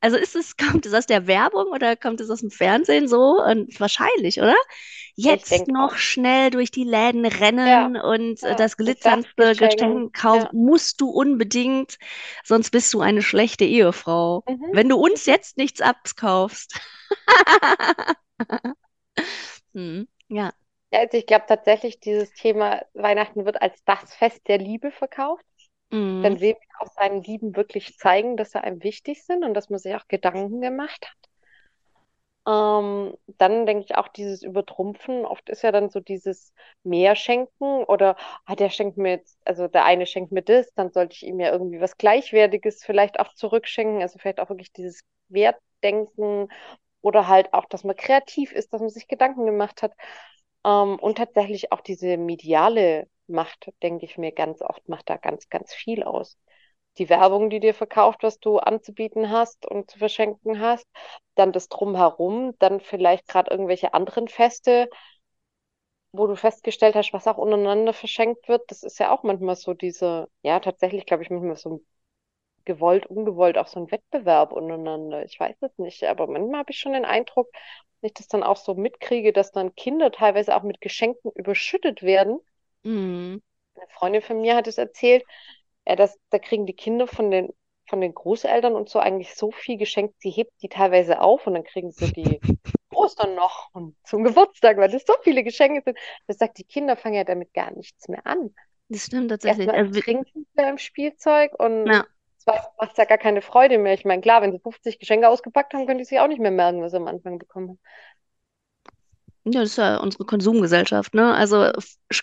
Also 0.00 0.16
ist 0.16 0.36
es, 0.36 0.56
kommt 0.82 0.86
es 0.86 0.94
aus 0.94 1.06
der 1.06 1.26
Werbung 1.26 1.66
oder 1.68 1.96
kommt 1.96 2.20
es 2.20 2.30
aus 2.30 2.40
dem 2.40 2.50
Fernsehen 2.50 3.08
so? 3.08 3.42
Und 3.42 3.78
wahrscheinlich, 3.80 4.40
oder? 4.40 4.56
Jetzt 5.16 5.68
noch 5.68 5.96
auch. 5.96 5.96
schnell 5.96 6.50
durch 6.50 6.70
die 6.70 6.84
Läden 6.84 7.26
Ja, 7.62 7.90
rennen 7.90 7.96
und 7.96 8.42
äh, 8.42 8.54
ja, 8.54 8.56
das 8.56 8.76
glitzerndste. 8.76 9.56
Geschenk 9.56 10.14
kaufen, 10.14 10.48
Ja. 10.48 10.50
musst 10.52 11.00
du 11.00 11.10
unbedingt, 11.10 11.98
sonst 12.44 12.70
bist 12.70 12.92
du 12.94 13.00
eine 13.00 13.22
schlechte 13.22 13.64
Ehefrau. 13.64 14.44
Mhm. 14.46 14.72
Wenn 14.72 14.88
du 14.88 14.96
uns 14.96 15.26
jetzt 15.26 15.58
nichts 15.58 15.80
abkaufst. 15.82 16.80
Hm, 19.74 20.06
ja. 20.28 20.52
Ja, 20.92 21.00
also 21.00 21.16
ich 21.18 21.26
glaube 21.26 21.46
tatsächlich, 21.48 21.98
dieses 22.00 22.32
Thema 22.32 22.84
Weihnachten 22.94 23.44
wird 23.44 23.60
als 23.62 23.82
das 23.84 24.14
Fest 24.14 24.46
der 24.48 24.58
Liebe 24.58 24.90
verkauft. 24.92 25.44
Hm, 25.92 26.22
Dann 26.22 26.40
will 26.40 26.54
man 26.54 26.88
auch 26.88 26.92
seinen 26.94 27.22
Lieben 27.22 27.56
wirklich 27.56 27.98
zeigen, 27.98 28.36
dass 28.36 28.52
sie 28.52 28.62
einem 28.62 28.82
wichtig 28.82 29.24
sind 29.24 29.44
und 29.44 29.54
dass 29.54 29.70
man 29.70 29.78
sich 29.80 29.94
auch 29.96 30.08
Gedanken 30.08 30.60
gemacht 30.62 31.06
hat. 31.08 31.30
Ähm, 32.46 33.14
dann 33.38 33.66
denke 33.66 33.84
ich 33.84 33.96
auch 33.96 34.08
dieses 34.08 34.42
Übertrumpfen. 34.42 35.24
Oft 35.26 35.48
ist 35.50 35.62
ja 35.62 35.72
dann 35.72 35.90
so 35.90 36.00
dieses 36.00 36.52
mehr 36.82 37.14
schenken 37.16 37.84
oder 37.84 38.16
ah, 38.46 38.56
der 38.56 38.70
schenkt 38.70 38.96
mir 38.96 39.10
jetzt, 39.12 39.38
also 39.44 39.68
der 39.68 39.84
eine 39.84 40.06
schenkt 40.06 40.32
mir 40.32 40.42
das, 40.42 40.72
dann 40.74 40.90
sollte 40.92 41.14
ich 41.14 41.22
ihm 41.26 41.38
ja 41.40 41.52
irgendwie 41.52 41.80
was 41.80 41.98
Gleichwertiges 41.98 42.84
vielleicht 42.84 43.20
auch 43.20 43.34
zurückschenken. 43.34 44.00
Also 44.02 44.18
vielleicht 44.18 44.40
auch 44.40 44.48
wirklich 44.48 44.72
dieses 44.72 45.02
Wertdenken 45.28 46.48
oder 47.02 47.28
halt 47.28 47.52
auch, 47.54 47.66
dass 47.66 47.84
man 47.84 47.96
kreativ 47.96 48.52
ist, 48.52 48.72
dass 48.72 48.80
man 48.80 48.90
sich 48.90 49.08
Gedanken 49.08 49.46
gemacht 49.46 49.82
hat. 49.82 49.92
Ähm, 50.64 50.98
und 50.98 51.18
tatsächlich 51.18 51.72
auch 51.72 51.80
diese 51.80 52.16
mediale 52.18 53.08
Macht, 53.30 53.70
denke 53.82 54.04
ich 54.04 54.18
mir, 54.18 54.32
ganz 54.32 54.62
oft 54.62 54.88
macht 54.88 55.10
da 55.10 55.16
ganz, 55.16 55.48
ganz 55.48 55.74
viel 55.74 56.02
aus 56.02 56.38
die 56.98 57.08
Werbung, 57.08 57.50
die 57.50 57.60
dir 57.60 57.74
verkauft, 57.74 58.22
was 58.22 58.40
du 58.40 58.58
anzubieten 58.58 59.30
hast 59.30 59.66
und 59.66 59.90
zu 59.90 59.98
verschenken 59.98 60.60
hast, 60.60 60.86
dann 61.36 61.52
das 61.52 61.68
Drumherum, 61.68 62.54
dann 62.58 62.80
vielleicht 62.80 63.28
gerade 63.28 63.50
irgendwelche 63.50 63.94
anderen 63.94 64.28
Feste, 64.28 64.90
wo 66.12 66.26
du 66.26 66.36
festgestellt 66.36 66.94
hast, 66.96 67.12
was 67.12 67.26
auch 67.26 67.36
untereinander 67.38 67.92
verschenkt 67.92 68.48
wird. 68.48 68.62
Das 68.70 68.82
ist 68.82 68.98
ja 68.98 69.12
auch 69.12 69.22
manchmal 69.22 69.56
so 69.56 69.74
diese, 69.74 70.28
ja, 70.42 70.60
tatsächlich 70.60 71.06
glaube 71.06 71.22
ich 71.22 71.30
manchmal 71.30 71.56
so 71.56 71.70
ein 71.76 71.86
gewollt, 72.66 73.06
ungewollt 73.06 73.58
auch 73.58 73.68
so 73.68 73.80
ein 73.80 73.90
Wettbewerb 73.92 74.52
untereinander. 74.52 75.24
Ich 75.24 75.40
weiß 75.40 75.56
es 75.62 75.78
nicht, 75.78 76.04
aber 76.04 76.26
manchmal 76.28 76.60
habe 76.60 76.72
ich 76.72 76.78
schon 76.80 76.94
den 76.94 77.04
Eindruck, 77.06 77.48
wenn 78.00 78.08
ich 78.08 78.14
das 78.14 78.28
dann 78.28 78.42
auch 78.44 78.56
so 78.58 78.74
mitkriege, 78.74 79.32
dass 79.32 79.52
dann 79.52 79.74
Kinder 79.76 80.12
teilweise 80.12 80.56
auch 80.56 80.62
mit 80.64 80.80
Geschenken 80.80 81.32
überschüttet 81.34 82.02
werden. 82.02 82.40
Hm, 82.84 83.38
Eine 83.76 83.86
Freundin 83.88 84.22
von 84.22 84.40
mir 84.40 84.56
hat 84.56 84.66
es 84.66 84.78
erzählt, 84.78 85.24
ja, 85.86 85.96
das, 85.96 86.18
da 86.30 86.38
kriegen 86.38 86.66
die 86.66 86.74
Kinder 86.74 87.06
von 87.06 87.30
den, 87.30 87.50
von 87.88 88.00
den 88.00 88.14
Großeltern 88.14 88.74
und 88.74 88.88
so 88.88 88.98
eigentlich 88.98 89.34
so 89.34 89.50
viel 89.52 89.76
geschenkt, 89.78 90.14
sie 90.20 90.30
hebt 90.30 90.52
die 90.62 90.68
teilweise 90.68 91.20
auf 91.20 91.46
und 91.46 91.54
dann 91.54 91.64
kriegen 91.64 91.90
sie 91.92 92.10
die 92.12 92.40
Ostern 92.92 93.34
noch 93.34 93.70
und 93.72 93.96
zum 94.04 94.24
Geburtstag, 94.24 94.76
weil 94.78 94.90
das 94.90 95.04
so 95.06 95.14
viele 95.22 95.44
Geschenke 95.44 95.82
sind. 95.84 95.98
Das 96.26 96.38
sagt, 96.38 96.58
die 96.58 96.64
Kinder 96.64 96.96
fangen 96.96 97.14
ja 97.16 97.24
damit 97.24 97.54
gar 97.54 97.70
nichts 97.72 98.08
mehr 98.08 98.26
an. 98.26 98.54
das 98.88 99.04
stimmt 99.06 99.30
tatsächlich. 99.30 99.72
Erstmal 99.72 99.74
Also, 99.74 100.00
trinken 100.04 100.46
sie 100.56 100.62
im 100.62 100.78
Spielzeug 100.78 101.52
und 101.58 101.92
ja. 101.92 102.06
zweitens 102.38 102.68
macht 102.78 102.92
es 102.92 102.96
ja 102.98 103.04
gar 103.06 103.18
keine 103.18 103.42
Freude 103.42 103.78
mehr. 103.78 103.94
Ich 103.94 104.04
meine, 104.04 104.22
klar, 104.22 104.42
wenn 104.42 104.52
sie 104.52 104.60
50 104.60 104.98
Geschenke 104.98 105.28
ausgepackt 105.28 105.74
haben, 105.74 105.86
können 105.86 105.98
die 105.98 106.04
sich 106.04 106.20
auch 106.20 106.28
nicht 106.28 106.40
mehr 106.40 106.50
merken, 106.50 106.82
was 106.82 106.92
sie 106.92 106.98
am 106.98 107.08
Anfang 107.08 107.38
bekommen 107.38 107.70
haben. 107.70 107.80
Ja, 109.44 109.60
das 109.60 109.70
ist 109.70 109.76
ja 109.78 109.96
unsere 109.98 110.24
Konsumgesellschaft, 110.24 111.14
ne? 111.14 111.34
Also 111.34 111.70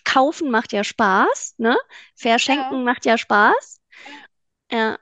kaufen 0.04 0.52
macht 0.52 0.72
ja 0.74 0.84
Spaß, 0.84 1.56
ne? 1.58 1.70
Ja, 1.70 1.78
Verschenken 2.16 2.84
macht 2.84 3.06
ja 3.06 3.18
Spaß. 3.18 3.82
ja. 4.72 4.78
Ja. 4.78 5.00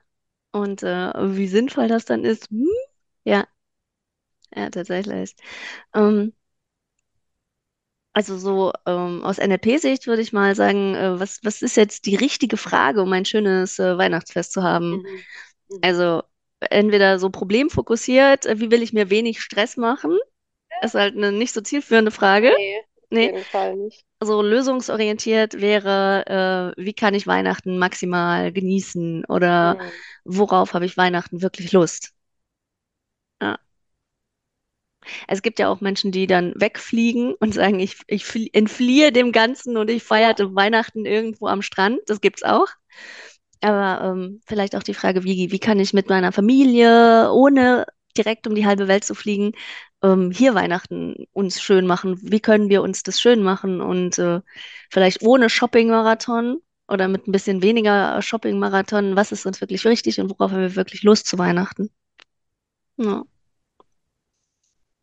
Und 0.52 0.82
äh, 0.82 1.12
wie 1.36 1.48
sinnvoll 1.48 1.88
das 1.88 2.04
dann 2.06 2.24
ist, 2.24 2.50
hm? 2.50 2.68
Ja, 3.24 3.46
ja, 4.54 4.70
tatsächlich. 4.70 5.34
Ähm, 5.94 6.32
also 8.12 8.38
so 8.38 8.72
ähm, 8.86 9.22
aus 9.22 9.38
NLP-Sicht 9.38 10.06
würde 10.06 10.22
ich 10.22 10.32
mal 10.32 10.54
sagen, 10.54 10.94
äh, 10.94 11.20
was, 11.20 11.40
was 11.44 11.60
ist 11.62 11.76
jetzt 11.76 12.06
die 12.06 12.16
richtige 12.16 12.56
Frage, 12.56 13.02
um 13.02 13.12
ein 13.12 13.24
schönes 13.26 13.78
äh, 13.78 13.98
Weihnachtsfest 13.98 14.52
zu 14.52 14.62
haben? 14.62 15.02
Mhm. 15.02 15.26
Mhm. 15.70 15.78
Also 15.82 16.22
entweder 16.60 17.18
so 17.18 17.30
problemfokussiert, 17.30 18.46
äh, 18.46 18.58
wie 18.60 18.70
will 18.70 18.82
ich 18.82 18.92
mir 18.92 19.10
wenig 19.10 19.40
Stress 19.42 19.76
machen? 19.76 20.18
Ist 20.82 20.94
halt 20.94 21.16
eine 21.16 21.32
nicht 21.32 21.52
so 21.54 21.60
zielführende 21.60 22.10
Frage. 22.10 22.52
Nee, 22.56 22.80
auf 22.80 22.86
Nee, 23.10 23.26
jeden 23.26 23.44
Fall 23.44 23.76
nicht. 23.76 24.06
so 24.22 24.42
lösungsorientiert 24.42 25.60
wäre, 25.60 26.74
äh, 26.78 26.82
wie 26.84 26.94
kann 26.94 27.14
ich 27.14 27.26
Weihnachten 27.26 27.78
maximal 27.78 28.52
genießen 28.52 29.24
oder 29.26 29.78
Mhm. 29.78 29.90
worauf 30.24 30.74
habe 30.74 30.86
ich 30.86 30.96
Weihnachten 30.96 31.42
wirklich 31.42 31.72
Lust? 31.72 32.14
Ja. 33.40 33.56
Es 35.28 35.42
gibt 35.42 35.58
ja 35.58 35.68
auch 35.68 35.80
Menschen, 35.80 36.12
die 36.12 36.26
dann 36.26 36.52
wegfliegen 36.56 37.34
und 37.34 37.54
sagen, 37.54 37.80
ich, 37.80 37.98
ich 38.06 38.24
flie- 38.24 38.50
entfliehe 38.52 39.12
dem 39.12 39.32
Ganzen 39.32 39.76
und 39.76 39.90
ich 39.90 40.02
feierte 40.02 40.54
Weihnachten 40.54 41.04
irgendwo 41.06 41.46
am 41.46 41.62
Strand. 41.62 42.00
Das 42.06 42.20
gibt's 42.20 42.42
auch. 42.42 42.66
Aber 43.62 44.04
ähm, 44.04 44.40
vielleicht 44.46 44.76
auch 44.76 44.82
die 44.82 44.94
Frage, 44.94 45.24
wie, 45.24 45.50
wie 45.52 45.58
kann 45.58 45.80
ich 45.80 45.92
mit 45.94 46.08
meiner 46.08 46.32
Familie, 46.32 47.32
ohne 47.32 47.86
direkt 48.16 48.46
um 48.46 48.54
die 48.54 48.66
halbe 48.66 48.88
Welt 48.88 49.04
zu 49.04 49.14
fliegen, 49.14 49.52
ähm, 50.06 50.30
hier 50.30 50.54
Weihnachten 50.54 51.26
uns 51.32 51.60
schön 51.62 51.86
machen? 51.86 52.18
Wie 52.22 52.40
können 52.40 52.68
wir 52.68 52.82
uns 52.82 53.02
das 53.02 53.20
schön 53.20 53.42
machen? 53.42 53.80
Und 53.80 54.18
äh, 54.18 54.40
vielleicht 54.90 55.22
ohne 55.22 55.50
Shopping-Marathon 55.50 56.58
oder 56.88 57.08
mit 57.08 57.26
ein 57.26 57.32
bisschen 57.32 57.62
weniger 57.62 58.20
Shopping-Marathon, 58.22 59.16
was 59.16 59.32
ist 59.32 59.46
uns 59.46 59.60
wirklich 59.60 59.84
wichtig 59.84 60.20
und 60.20 60.30
worauf 60.30 60.52
haben 60.52 60.60
wir 60.60 60.76
wirklich 60.76 61.02
Lust 61.02 61.26
zu 61.26 61.38
Weihnachten? 61.38 61.90
Ja. 62.96 63.24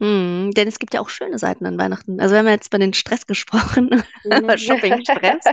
Hm, 0.01 0.51
denn 0.51 0.67
es 0.67 0.79
gibt 0.79 0.93
ja 0.93 1.01
auch 1.01 1.10
schöne 1.10 1.39
Seiten 1.39 1.65
an 1.65 1.77
Weihnachten. 1.77 2.19
Also 2.19 2.33
wir 2.33 2.39
haben 2.39 2.48
ja 2.48 2.53
jetzt 2.53 2.69
bei 2.72 2.77
den 2.77 2.93
Stress 2.93 3.25
gesprochen, 3.27 4.03
Mhm. 4.24 4.57
Shopping-Stress. 4.57 5.45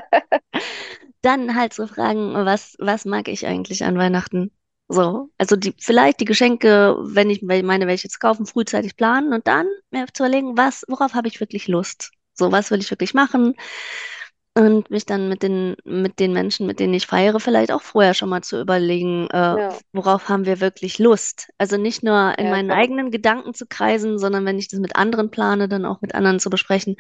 Dann 1.23 1.55
halt 1.55 1.73
so 1.75 1.87
fragen, 1.87 2.35
was, 2.35 2.77
was 2.79 3.05
mag 3.05 3.29
ich 3.29 3.47
eigentlich 3.47 3.85
an 3.85 3.97
Weihnachten? 3.97 4.51
So, 4.93 5.31
also 5.39 5.55
die, 5.55 5.73
vielleicht 5.79 6.19
die 6.21 6.25
Geschenke, 6.25 6.97
wenn 7.01 7.31
ich 7.31 7.43
meine, 7.43 7.87
welche 7.87 8.09
zu 8.09 8.19
kaufen, 8.19 8.45
frühzeitig 8.45 8.97
planen 8.97 9.33
und 9.33 9.47
dann 9.47 9.69
mir 9.93 10.07
zu 10.13 10.25
überlegen, 10.25 10.57
was, 10.57 10.85
worauf 10.89 11.15
habe 11.15 11.29
ich 11.29 11.39
wirklich 11.39 11.69
Lust? 11.69 12.11
So, 12.35 12.51
was 12.51 12.73
will 12.73 12.81
ich 12.81 12.91
wirklich 12.91 13.15
machen? 13.15 13.55
Und 14.55 14.91
mich 14.91 15.07
dann 15.07 15.29
mit 15.29 15.45
den, 15.45 15.77
mit 15.85 16.19
den 16.19 16.33
Menschen, 16.33 16.67
mit 16.67 16.81
denen 16.81 16.93
ich 16.95 17.07
feiere, 17.07 17.39
vielleicht 17.39 17.71
auch 17.71 17.83
vorher 17.83 18.15
schon 18.15 18.29
mal 18.29 18.43
zu 18.43 18.61
überlegen, 18.61 19.29
äh, 19.31 19.59
Ja, 19.61 19.79
worauf 19.93 20.29
haben 20.29 20.45
wir 20.45 20.61
wirklich 20.61 20.99
Lust? 20.99 21.51
Also 21.57 21.77
nicht 21.77 22.03
nur 22.03 22.37
in 22.37 22.47
ja, 22.47 22.51
meinen 22.51 22.69
genau. 22.69 22.81
eigenen 22.81 23.11
Gedanken 23.13 23.55
zu 23.55 23.67
kreisen, 23.67 24.19
sondern 24.19 24.45
wenn 24.45 24.59
ich 24.59 24.67
das 24.69 24.81
mit 24.81 24.97
anderen 24.97 25.31
plane, 25.31 25.69
dann 25.69 25.85
auch 25.85 26.01
mit 26.01 26.17
anderen 26.17 26.41
zu 26.41 26.51
besprechen. 26.51 26.97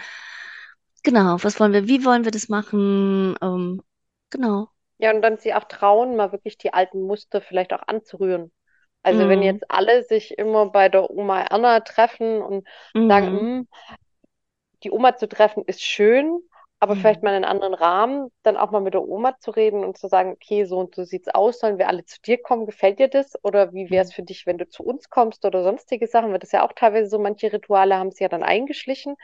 Genau, 1.02 1.38
was 1.42 1.58
wollen 1.60 1.72
wir, 1.72 1.88
wie 1.88 2.04
wollen 2.04 2.24
wir 2.24 2.30
das 2.30 2.48
machen? 2.48 3.34
Ähm, 3.42 3.82
genau. 4.30 4.70
Ja, 5.00 5.10
und 5.12 5.22
dann 5.22 5.38
sie 5.38 5.54
auch 5.54 5.64
trauen, 5.64 6.16
mal 6.16 6.32
wirklich 6.32 6.58
die 6.58 6.72
alten 6.74 7.02
Muster 7.02 7.40
vielleicht 7.40 7.72
auch 7.72 7.82
anzurühren. 7.88 8.52
Also 9.02 9.28
wenn 9.28 9.42
Mm, 9.42 9.42
jetzt 9.42 9.70
alle 9.70 10.04
sich 10.04 10.38
immer 10.38 10.66
bei 10.70 10.88
der 10.90 11.10
Oma 11.10 11.42
Erna 11.42 11.80
treffen 11.80 12.42
und 12.42 12.68
sagen, 13.06 13.28
mm, 13.28 13.46
"Hm, 13.62 13.68
die 14.82 14.90
Oma 14.90 15.16
zu 15.16 15.28
treffen 15.28 15.64
ist 15.66 15.82
schön, 15.82 16.40
aber 16.82 16.96
vielleicht 16.96 17.22
mm, 17.22 17.24
mal 17.24 17.30
in 17.36 17.44
einen 17.44 17.44
anderen 17.44 17.74
Rahmen, 17.74 18.30
dann 18.42 18.56
auch 18.56 18.70
mal 18.70 18.80
mit 18.80 18.94
der 18.94 19.02
Oma 19.06 19.36
zu 19.38 19.50
reden 19.50 19.84
und 19.84 19.98
zu 19.98 20.08
sagen, 20.08 20.32
okay, 20.32 20.64
so 20.64 20.78
und 20.78 20.94
so 20.94 21.04
sieht's 21.04 21.28
aus, 21.28 21.58
sollen 21.60 21.76
wir 21.78 21.88
alle 21.88 22.06
zu 22.06 22.18
dir 22.22 22.40
kommen, 22.40 22.64
gefällt 22.64 22.98
dir 22.98 23.08
das? 23.08 23.34
Oder 23.44 23.74
wie 23.74 23.90
wäre 23.90 24.02
es 24.02 24.12
für 24.14 24.22
dich, 24.22 24.46
wenn 24.46 24.56
du 24.56 24.66
zu 24.66 24.82
uns 24.82 25.10
kommst 25.10 25.44
oder 25.44 25.62
sonstige 25.62 26.06
Sachen? 26.06 26.32
Weil 26.32 26.38
das 26.38 26.52
ja 26.52 26.64
auch 26.64 26.72
teilweise 26.74 27.10
so, 27.10 27.18
manche 27.18 27.52
Rituale 27.52 27.96
haben 27.98 28.10
sie 28.12 28.24
ja 28.24 28.28
dann 28.30 28.42
eingeschlichen. 28.42 29.16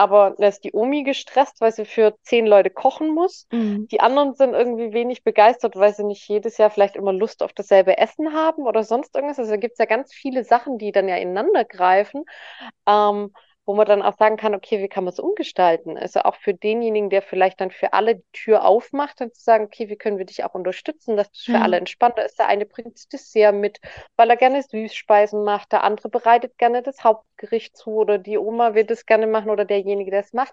Aber 0.00 0.34
da 0.38 0.48
ist 0.48 0.64
die 0.64 0.72
Omi 0.72 1.02
gestresst, 1.04 1.60
weil 1.60 1.72
sie 1.72 1.84
für 1.84 2.16
zehn 2.22 2.46
Leute 2.46 2.70
kochen 2.70 3.10
muss. 3.14 3.46
mm, 3.52 3.86
Die 3.90 4.00
anderen 4.00 4.34
sind 4.34 4.54
irgendwie 4.54 4.92
wenig 4.92 5.24
begeistert, 5.24 5.76
weil 5.76 5.94
sie 5.94 6.04
nicht 6.04 6.26
jedes 6.28 6.58
Jahr 6.58 6.70
vielleicht 6.70 6.96
immer 6.96 7.12
Lust 7.12 7.42
auf 7.42 7.52
dasselbe 7.52 7.98
Essen 7.98 8.32
haben 8.32 8.62
oder 8.66 8.84
sonst 8.84 9.14
irgendwas. 9.14 9.38
Also 9.38 9.50
da 9.52 9.56
gibt 9.56 9.72
es 9.74 9.78
ja 9.78 9.84
ganz 9.86 10.12
viele 10.14 10.44
Sachen, 10.44 10.78
die 10.78 10.92
dann 10.92 11.08
ja 11.08 11.16
ineinander 11.16 11.64
greifen, 11.64 12.24
ähm, 12.86 13.32
wo 13.70 13.74
man 13.76 13.86
dann 13.86 14.02
auch 14.02 14.16
sagen 14.18 14.36
kann, 14.36 14.54
okay, 14.56 14.80
wie 14.82 14.88
kann 14.88 15.04
man 15.04 15.12
es 15.12 15.20
umgestalten? 15.20 15.96
Also 15.96 16.20
auch 16.22 16.34
für 16.34 16.54
denjenigen, 16.54 17.08
der 17.08 17.22
vielleicht 17.22 17.60
dann 17.60 17.70
für 17.70 17.92
alle 17.92 18.16
die 18.16 18.24
Tür 18.32 18.64
aufmacht, 18.64 19.20
dann 19.20 19.32
zu 19.32 19.40
sagen, 19.42 19.64
okay, 19.66 19.88
wie 19.88 19.96
können 19.96 20.18
wir 20.18 20.24
dich 20.24 20.42
auch 20.42 20.54
unterstützen, 20.54 21.16
dass 21.16 21.30
das 21.30 21.42
für 21.46 21.60
alle 21.60 21.76
ja, 21.76 21.78
entspannter 21.78 22.24
ist. 22.24 22.38
Der 22.40 22.48
eine 22.48 22.66
bringt 22.66 22.96
das 22.96 23.06
Dessert 23.08 23.54
mit, 23.54 23.80
weil 24.16 24.28
er 24.30 24.36
gerne 24.36 24.62
Süßspeisen 24.62 25.44
macht, 25.44 25.70
der 25.70 25.84
andere 25.84 26.08
bereitet 26.08 26.58
gerne 26.58 26.82
das 26.82 27.04
Hauptgericht 27.04 27.76
zu 27.76 27.90
oder 27.92 28.18
die 28.18 28.38
Oma 28.38 28.74
wird 28.74 28.90
es 28.90 29.06
gerne 29.06 29.28
machen 29.28 29.50
oder 29.50 29.64
derjenige, 29.64 30.10
der 30.10 30.20
es 30.20 30.32
macht. 30.32 30.52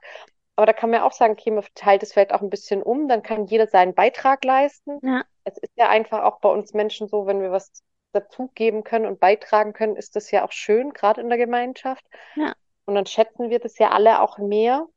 Aber 0.56 0.66
da 0.68 0.74
kann 0.74 0.90
man 0.92 1.00
ja 1.02 1.06
auch 1.06 1.12
sagen, 1.14 1.34
okay, 1.34 1.52
man 1.52 1.64
verteilt 1.64 2.04
es 2.04 2.14
vielleicht 2.14 2.34
auch 2.34 2.42
ein 2.42 2.50
bisschen 2.50 2.84
um, 2.84 3.08
dann 3.08 3.24
kann 3.24 3.46
jeder 3.46 3.68
seinen 3.68 3.94
Beitrag 3.96 4.44
leisten. 4.44 5.02
ja, 5.02 5.24
Es 5.44 5.58
ist 5.58 5.74
ja 5.76 5.90
einfach 5.90 6.24
auch 6.24 6.40
bei 6.40 6.50
uns 6.50 6.74
Menschen 6.74 7.08
so, 7.08 7.26
wenn 7.26 7.42
wir 7.42 7.52
was 7.52 7.72
dazugeben 8.12 8.84
können 8.84 9.06
und 9.06 9.20
beitragen 9.20 9.74
können, 9.74 9.96
ist 9.96 10.16
das 10.16 10.32
ja 10.32 10.46
auch 10.46 10.52
schön, 10.52 10.94
gerade 10.94 11.22
in 11.22 11.30
der 11.30 11.38
Gemeinschaft. 11.38 12.06
ja, 12.36 12.56
Und 12.88 12.96
dann 12.96 13.06
schätzen 13.06 13.52
wir 13.52 13.60
das 13.60 13.78
ja 13.80 13.92
alle 13.92 14.22
auch 14.22 14.40
mehr. 14.40 14.88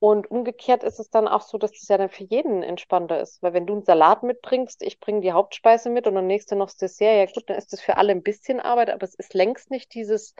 Und 0.00 0.30
umgekehrt 0.30 0.84
ist 0.84 1.00
es 1.00 1.10
dann 1.10 1.26
auch 1.28 1.42
so, 1.42 1.58
dass 1.58 1.72
das 1.72 1.88
ja 1.88 1.98
dann 1.98 2.08
für 2.08 2.24
jeden 2.24 2.62
entspannter 2.64 3.20
ist. 3.20 3.42
Weil 3.42 3.52
wenn 3.52 3.66
du 3.66 3.74
einen 3.74 3.84
Salat 3.84 4.22
mitbringst, 4.22 4.82
ich 4.82 5.00
bringe 5.00 5.20
die 5.22 5.32
Hauptspeise 5.32 5.90
mit 5.90 6.06
und 6.06 6.14
der 6.14 6.22
nächste 6.22 6.54
noch 6.56 6.66
das 6.66 6.76
Dessert, 6.76 7.16
ja 7.28 7.32
gut, 7.32 7.50
dann 7.50 7.56
ist 7.58 7.72
das 7.72 7.80
für 7.80 7.96
alle 7.96 8.12
ein 8.12 8.22
bisschen 8.22 8.60
Arbeit, 8.60 8.90
aber 8.90 9.04
es 9.04 9.14
ist 9.16 9.34
längst 9.34 9.70
nicht 9.70 9.94
dieses, 9.94 10.34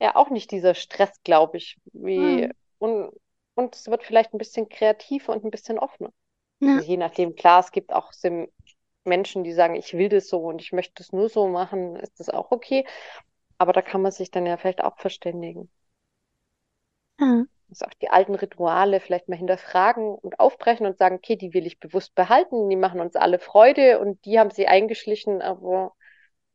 ja 0.00 0.16
auch 0.16 0.30
nicht 0.30 0.50
dieser 0.50 0.74
Stress, 0.74 1.10
glaube 1.24 1.56
ich, 1.58 1.78
wie, 1.92 2.48
mm, 2.48 2.52
und, 2.78 3.10
und 3.54 3.74
es 3.76 3.88
wird 3.88 4.04
vielleicht 4.04 4.32
ein 4.34 4.38
bisschen 4.38 4.68
kreativer 4.68 5.32
und 5.32 5.44
ein 5.44 5.50
bisschen 5.50 5.78
offener. 5.78 6.12
ja, 6.60 6.76
Also 6.76 6.88
je 6.88 6.96
nachdem, 6.96 7.36
klar, 7.36 7.60
es 7.60 7.72
gibt 7.72 7.92
auch 7.92 8.12
Menschen, 9.04 9.44
die 9.44 9.52
sagen, 9.52 9.74
ich 9.74 9.94
will 9.94 10.08
das 10.08 10.28
so 10.28 10.40
und 10.44 10.60
ich 10.60 10.72
möchte 10.72 10.94
das 10.96 11.12
nur 11.12 11.28
so 11.28 11.48
machen, 11.48 11.96
ist 11.96 12.20
das 12.20 12.28
auch 12.28 12.50
okay. 12.50 12.86
Aber 13.58 13.72
da 13.72 13.82
kann 13.82 14.02
man 14.02 14.10
sich 14.12 14.30
dann 14.32 14.46
ja 14.46 14.56
vielleicht 14.56 14.82
auch 14.82 14.98
verständigen. 14.98 15.70
ja, 17.18 17.46
Also 17.70 17.84
auch 17.86 17.94
die 18.00 18.08
alten 18.10 18.34
Rituale 18.34 19.00
vielleicht 19.00 19.28
mal 19.28 19.36
hinterfragen 19.36 20.14
und 20.14 20.40
aufbrechen 20.40 20.86
und 20.86 20.96
sagen, 20.98 21.16
okay, 21.16 21.36
die 21.36 21.52
will 21.54 21.66
ich 21.66 21.78
bewusst 21.80 22.14
behalten, 22.14 22.68
die 22.70 22.76
machen 22.76 23.00
uns 23.00 23.14
alle 23.16 23.38
Freude 23.38 23.98
und 24.00 24.24
die 24.24 24.38
haben 24.38 24.50
sie 24.50 24.66
eingeschlichen, 24.68 25.42
aber 25.42 25.94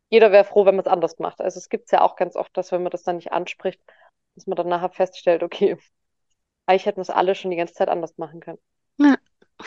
jeder 0.10 0.32
wäre 0.32 0.46
froh, 0.46 0.66
wenn 0.66 0.76
man 0.76 0.86
es 0.86 0.92
anders 0.92 1.20
macht. 1.20 1.42
Also 1.42 1.60
es 1.60 1.70
gibt 1.70 1.86
es 1.86 1.92
ja 1.92 2.02
auch 2.02 2.16
ganz 2.18 2.36
oft, 2.38 2.56
dass 2.58 2.72
wenn 2.72 2.84
man 2.84 2.92
das 2.92 3.04
dann 3.04 3.18
nicht 3.18 3.34
anspricht, 3.34 3.82
dass 4.36 4.48
man 4.48 4.56
dann 4.58 4.70
nachher 4.70 4.92
feststellt, 4.92 5.44
okay, 5.44 5.78
eigentlich 6.68 6.86
hätten 6.88 6.98
wir 7.00 7.04
es 7.04 7.12
alle 7.12 7.36
schon 7.36 7.52
die 7.52 7.58
ganze 7.58 7.76
Zeit 7.76 7.90
anders 7.90 8.18
machen 8.18 8.40
können. 8.42 8.60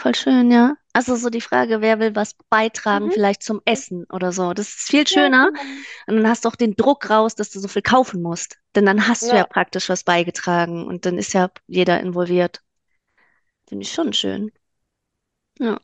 Ja, 0.06 0.12
voll 0.12 0.14
schön, 0.14 0.50
ja. 0.50 0.74
Also 0.92 1.16
so 1.16 1.30
die 1.30 1.40
Frage, 1.42 1.80
wer 1.82 1.98
will 2.00 2.14
was 2.16 2.34
beitragen, 2.50 3.06
Mhm. 3.06 3.10
vielleicht 3.10 3.42
zum 3.42 3.60
Essen 3.66 4.04
oder 4.12 4.32
so. 4.32 4.54
Das 4.54 4.68
ist 4.68 4.88
viel 4.88 5.06
Ja, 5.08 5.28
schöner. 5.28 5.52
genau. 5.52 5.84
Und 6.06 6.16
dann 6.16 6.28
hast 6.28 6.44
du 6.44 6.48
auch 6.48 6.56
den 6.56 6.76
Druck 6.76 7.10
raus, 7.10 7.34
dass 7.34 7.50
du 7.50 7.60
so 7.60 7.68
viel 7.68 7.82
kaufen 7.82 8.22
musst. 8.22 8.58
Denn 8.74 8.86
dann 8.86 9.08
hast 9.08 9.30
du 9.32 9.36
ja 9.36 9.42
Ja, 9.42 9.44
praktisch 9.44 9.88
was 9.88 10.04
beigetragen 10.04 10.86
und 10.86 11.06
dann 11.06 11.18
ist 11.18 11.34
ja 11.34 11.50
jeder 11.66 12.00
involviert. 12.00 12.62
Finde 13.68 13.84
ich 13.84 13.92
schon 13.92 14.12
schön. 14.12 14.50
Ja, 15.60 15.78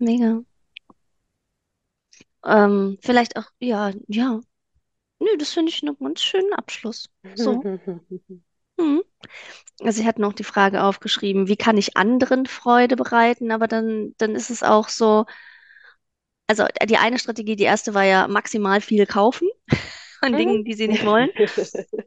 mega. 0.00 0.42
Ähm, 2.44 2.98
vielleicht 3.02 3.36
auch, 3.36 3.46
ja, 3.60 3.92
ja. 4.08 4.40
Nö, 5.20 5.28
das 5.38 5.52
finde 5.54 5.70
ich 5.72 5.82
einen 5.82 5.96
ganz 5.98 6.22
schönen 6.22 6.52
Abschluss. 6.54 7.10
So. 7.34 7.64
Mhm. 8.78 9.02
Also, 9.82 10.02
Sie 10.02 10.06
hatten 10.08 10.24
auch 10.24 10.32
die 10.34 10.44
Frage 10.44 10.82
aufgeschrieben, 10.84 11.48
wie 11.48 11.56
kann 11.56 11.76
ich 11.78 11.96
anderen 11.96 12.46
Freude 12.46 12.96
bereiten? 12.96 13.52
Aber 13.52 13.68
dann, 13.68 14.14
dann 14.18 14.34
ist 14.36 14.50
es 14.50 14.62
auch 14.62 14.88
so, 14.88 15.26
also 16.46 16.64
die 16.88 16.96
eine 16.96 17.18
Strategie, 17.18 17.56
die 17.56 17.64
erste 17.64 17.94
war 17.94 18.04
ja 18.04 18.28
maximal 18.28 18.80
viel 18.80 19.06
kaufen 19.06 19.48
von 20.20 20.34
Mhm. 20.34 20.36
Dingen, 20.36 20.64
die 20.64 20.74
sie 20.74 20.88
nicht 20.88 21.04
wollen. 21.04 21.30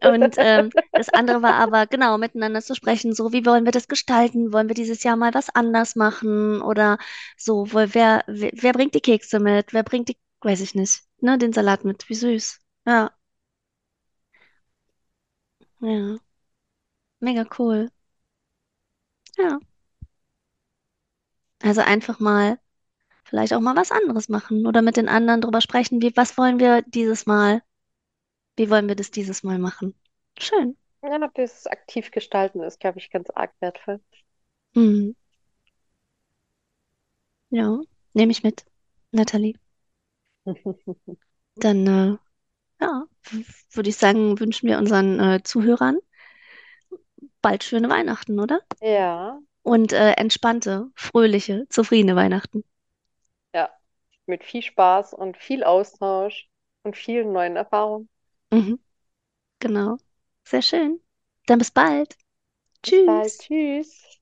Und 0.03 0.35
ähm, 0.39 0.71
das 0.95 1.09
andere 1.09 1.41
war 1.43 1.55
aber 1.55 1.87
genau 1.87 2.17
miteinander 2.17 2.61
zu 2.61 2.75
sprechen, 2.75 3.13
so 3.15 3.33
wie 3.33 3.45
wollen 3.45 3.65
wir 3.65 3.71
das 3.73 3.87
gestalten? 3.87 4.53
Wollen 4.53 4.67
wir 4.67 4.75
dieses 4.75 5.03
Jahr 5.03 5.17
mal 5.17 5.33
was 5.33 5.49
anders 5.55 5.95
machen? 5.95 6.61
Oder 6.61 6.97
so, 7.37 7.67
wo, 7.73 7.79
wer, 7.93 8.23
wer, 8.27 8.51
wer 8.53 8.73
bringt 8.73 8.95
die 8.95 9.01
Kekse 9.01 9.39
mit? 9.39 9.73
Wer 9.73 9.83
bringt 9.83 10.09
die, 10.09 10.17
weiß 10.41 10.61
ich 10.61 10.75
nicht, 10.75 11.01
ne, 11.21 11.37
den 11.37 11.53
Salat 11.53 11.85
mit? 11.85 12.09
Wie 12.09 12.15
süß. 12.15 12.59
Ja, 12.87 13.11
ja, 15.81 16.17
mega 17.21 17.45
cool. 17.57 17.89
Ja, 19.37 19.59
also 21.63 21.81
einfach 21.81 22.19
mal, 22.19 22.59
vielleicht 23.25 23.53
auch 23.53 23.61
mal 23.61 23.75
was 23.75 23.91
anderes 23.91 24.29
machen 24.29 24.67
oder 24.67 24.81
mit 24.81 24.97
den 24.97 25.09
anderen 25.09 25.41
drüber 25.41 25.61
sprechen, 25.61 26.01
wie, 26.01 26.15
was 26.17 26.37
wollen 26.37 26.59
wir 26.59 26.83
dieses 26.83 27.25
Mal? 27.25 27.63
Wie 28.57 28.69
wollen 28.69 28.87
wir 28.87 28.95
das 28.95 29.11
dieses 29.11 29.43
Mal 29.43 29.59
machen? 29.59 29.95
Schön. 30.39 30.77
Ja, 31.03 31.27
das 31.33 31.67
aktiv 31.67 32.11
gestalten 32.11 32.61
ist, 32.61 32.79
glaube 32.79 32.99
ich, 32.99 33.09
ganz 33.09 33.29
arg 33.31 33.53
wertvoll. 33.59 33.99
Mhm. 34.75 35.13
Ja, 37.49 37.79
nehme 38.13 38.31
ich 38.31 38.43
mit, 38.43 38.65
Nathalie. 39.11 39.55
Dann, 41.55 41.87
äh, 41.87 42.17
ja, 42.81 43.05
würde 43.73 43.89
ich 43.89 43.97
sagen, 43.97 44.39
wünschen 44.39 44.67
wir 44.69 44.77
unseren 44.77 45.19
äh, 45.19 45.43
Zuhörern 45.43 45.99
bald 47.41 47.63
schöne 47.63 47.89
Weihnachten, 47.89 48.39
oder? 48.39 48.61
Ja, 48.79 49.41
Und 49.63 49.91
äh, 49.91 50.11
entspannte, 50.13 50.91
fröhliche, 50.95 51.65
zufriedene 51.69 52.15
Weihnachten. 52.15 52.63
ja, 53.55 53.69
mit 54.25 54.43
viel 54.43 54.61
Spaß 54.61 55.13
und 55.13 55.37
viel 55.37 55.63
Austausch 55.63 56.49
und 56.83 56.97
vielen 56.97 57.31
neuen 57.33 57.55
Erfahrungen. 57.55 58.09
Mhm, 58.51 58.79
genau. 59.59 59.97
Sehr 60.45 60.61
schön. 60.63 61.01
Dann 61.47 61.59
bis 61.59 61.71
bald. 61.71 62.17
Bis 62.85 63.01
bald. 63.03 63.33
Tschüss. 63.33 63.39
Tschüss. 63.39 64.20